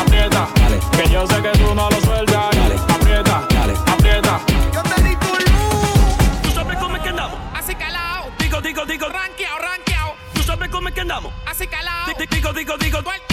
aprieta. 0.00 0.48
Dale. 0.60 0.78
Que 0.96 1.08
yo 1.10 1.26
sé 1.26 1.42
que 1.42 1.52
tú 1.58 1.74
no 1.74 1.88
lo 1.90 2.00
sueltas. 2.00 2.50
Dale. 2.56 2.76
Aprieta, 2.94 3.42
Dale. 3.54 3.74
aprieta. 3.94 4.40
Yo 4.72 4.82
te 4.82 5.02
di 5.02 5.16
tu 5.16 5.28
luz. 5.28 6.42
Tú 6.42 6.50
sabes 6.50 6.76
cómo 6.78 6.96
es 6.96 7.02
que 7.02 7.08
andamos. 7.08 7.38
Así 7.54 7.74
calao. 7.74 8.30
Digo, 8.38 8.60
digo, 8.60 8.84
digo. 8.84 9.06
Ranqueao, 9.08 9.58
ranqueao. 9.58 10.14
Tú 10.34 10.42
sabes 10.42 10.68
cómo 10.68 10.88
es 10.88 10.94
que 10.94 11.00
andamos. 11.00 11.32
Así 11.46 11.66
calao. 11.66 12.06
Digo, 12.06 12.52
digo, 12.52 12.76
digo. 12.76 12.98
digo. 13.02 13.23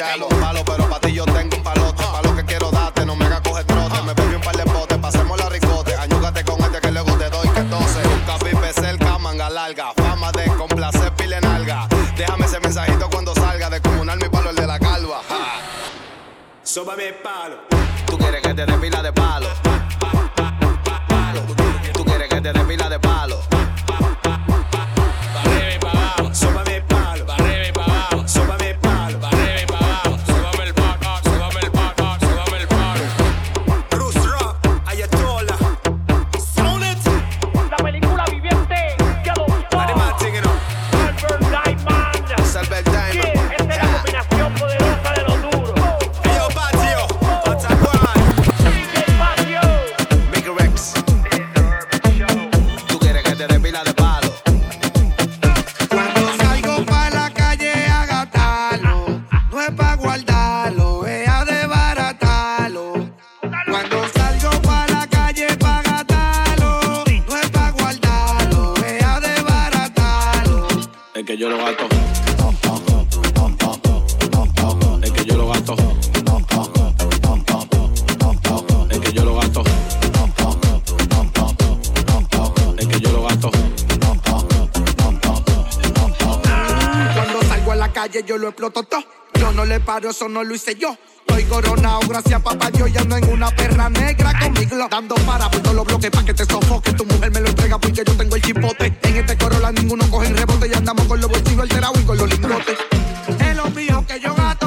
Chalo. 0.00 0.39
yo 88.06 88.38
lo 88.38 88.48
exploto 88.48 88.82
todo. 88.84 89.04
Yo 89.34 89.52
no 89.52 89.64
le 89.64 89.80
paro, 89.80 90.10
eso 90.10 90.28
no 90.28 90.42
lo 90.42 90.54
hice 90.54 90.74
yo. 90.74 90.96
Estoy 91.26 91.44
coronado, 91.44 92.00
gracias 92.08 92.42
papá 92.42 92.70
yo 92.70 92.86
ya 92.86 93.04
no 93.04 93.16
en 93.16 93.28
una 93.30 93.50
perra 93.50 93.88
negra 93.88 94.38
conmigo. 94.38 94.88
Dando 94.90 95.14
para 95.16 95.50
por 95.50 95.60
todos 95.60 95.76
los 95.76 95.86
bloques 95.86 96.10
pa' 96.10 96.24
que 96.24 96.34
te 96.34 96.44
sofoque. 96.44 96.92
Tu 96.92 97.04
mujer 97.04 97.30
me 97.30 97.40
lo 97.40 97.48
entrega 97.48 97.78
porque 97.78 98.02
yo 98.04 98.16
tengo 98.16 98.36
el 98.36 98.42
chipote. 98.42 98.98
En 99.02 99.16
este 99.16 99.36
corola 99.36 99.72
ninguno 99.72 100.10
coge 100.10 100.28
el 100.28 100.36
rebote 100.36 100.68
y 100.68 100.74
andamos 100.74 101.06
con 101.06 101.20
los 101.20 101.30
bolsillos 101.30 101.60
alterados 101.60 102.00
y 102.00 102.04
con 102.04 102.18
los 102.18 102.28
lingotes. 102.28 102.78
Es 103.38 103.56
lo 103.56 103.70
mío 103.70 104.04
que 104.06 104.20
yo 104.20 104.34
gato 104.34 104.59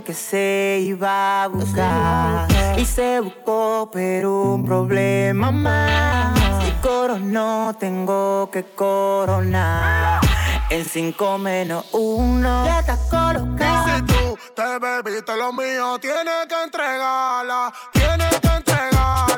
que 0.00 0.14
se 0.14 0.78
iba 0.80 1.44
a 1.44 1.48
buscar. 1.48 2.48
Y 2.78 2.84
se 2.86 3.20
buscó, 3.20 3.90
pero 3.92 4.54
un 4.54 4.64
problema 4.64 5.50
más. 5.50 6.66
Y 6.66 6.70
coros 6.80 7.20
no 7.20 7.74
tengo 7.78 8.50
que 8.50 8.64
coronar. 8.64 10.20
En 10.70 10.84
5 10.86 11.38
menos 11.38 11.84
1 11.92 12.64
ya 12.64 12.80
estás 12.80 13.00
colocada. 13.10 13.96
Si 13.96 14.02
tú 14.04 14.38
te 14.56 14.78
bebiste 14.78 15.36
lo 15.36 15.52
mío, 15.52 15.98
tienes 16.00 16.46
que 16.48 16.62
entregarla. 16.64 17.72
Tienes 17.92 18.40
que 18.40 18.48
entregarla. 18.48 19.31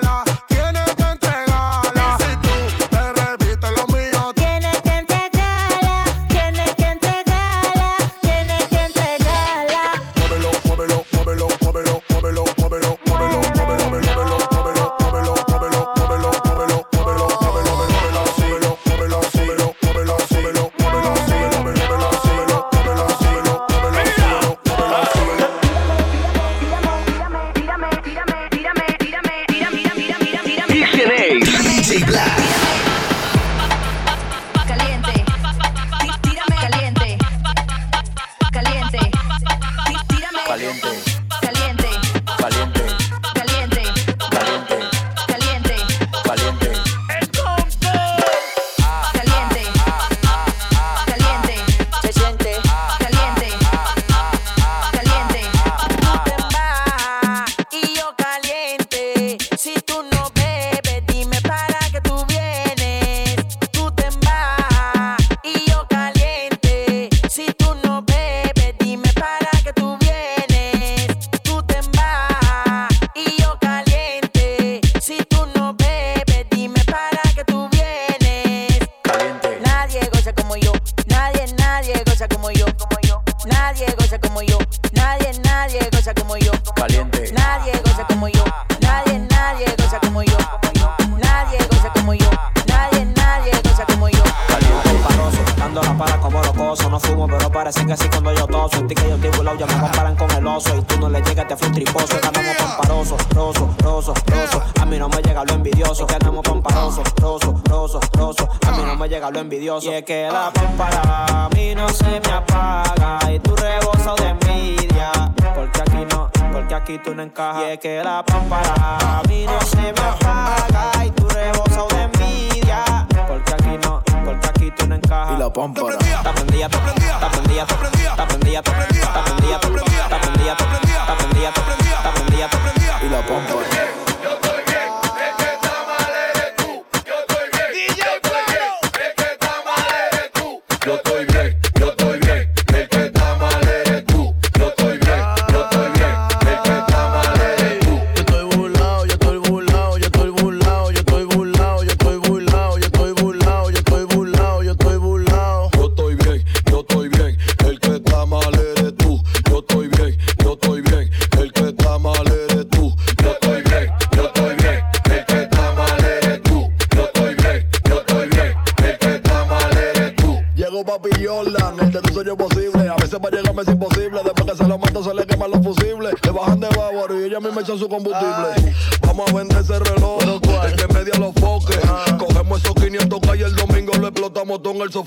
Y 109.65 109.89
es 109.89 110.03
que 110.05 110.29
la 110.31 110.51
voz 110.51 110.71
para 110.77 111.49
mí 111.55 111.75
no 111.75 111.89
se 111.89 112.05
me 112.05 112.33
apaga 112.33 113.33
y 113.33 113.39
tú 113.39 113.57
rebozo 113.57 114.15
de 114.17 114.29
envidia. 114.29 115.11
Porque 115.55 115.81
aquí 115.81 116.05
no, 116.11 116.31
porque 116.53 116.75
aquí 116.75 116.99
tú 117.03 117.15
no 117.15 117.23
encajas. 117.23 117.63
Y 117.63 117.71
es 117.71 117.79
que 117.79 118.03
la 118.05 118.23
voz 118.23 118.43
para 118.51 119.23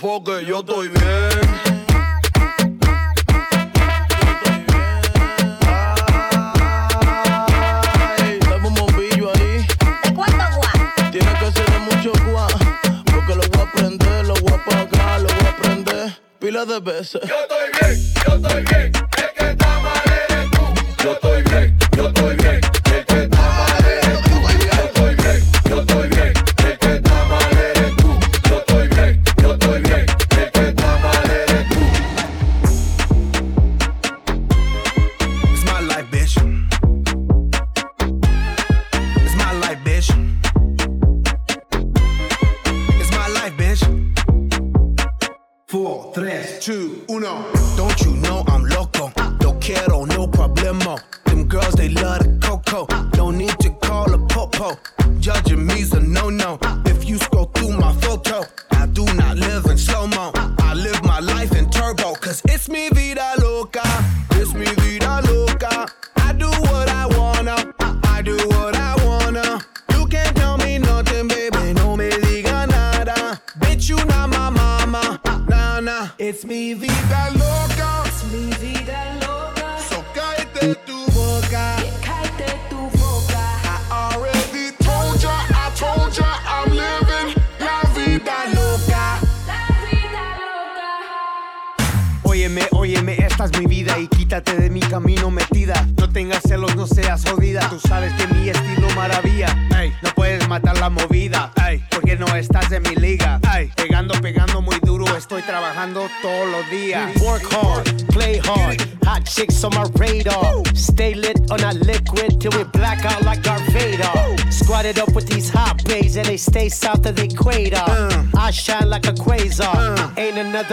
for 0.07 0.21
good. 0.21 0.36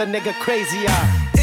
nigga 0.05 0.33
crazier. 0.33 1.34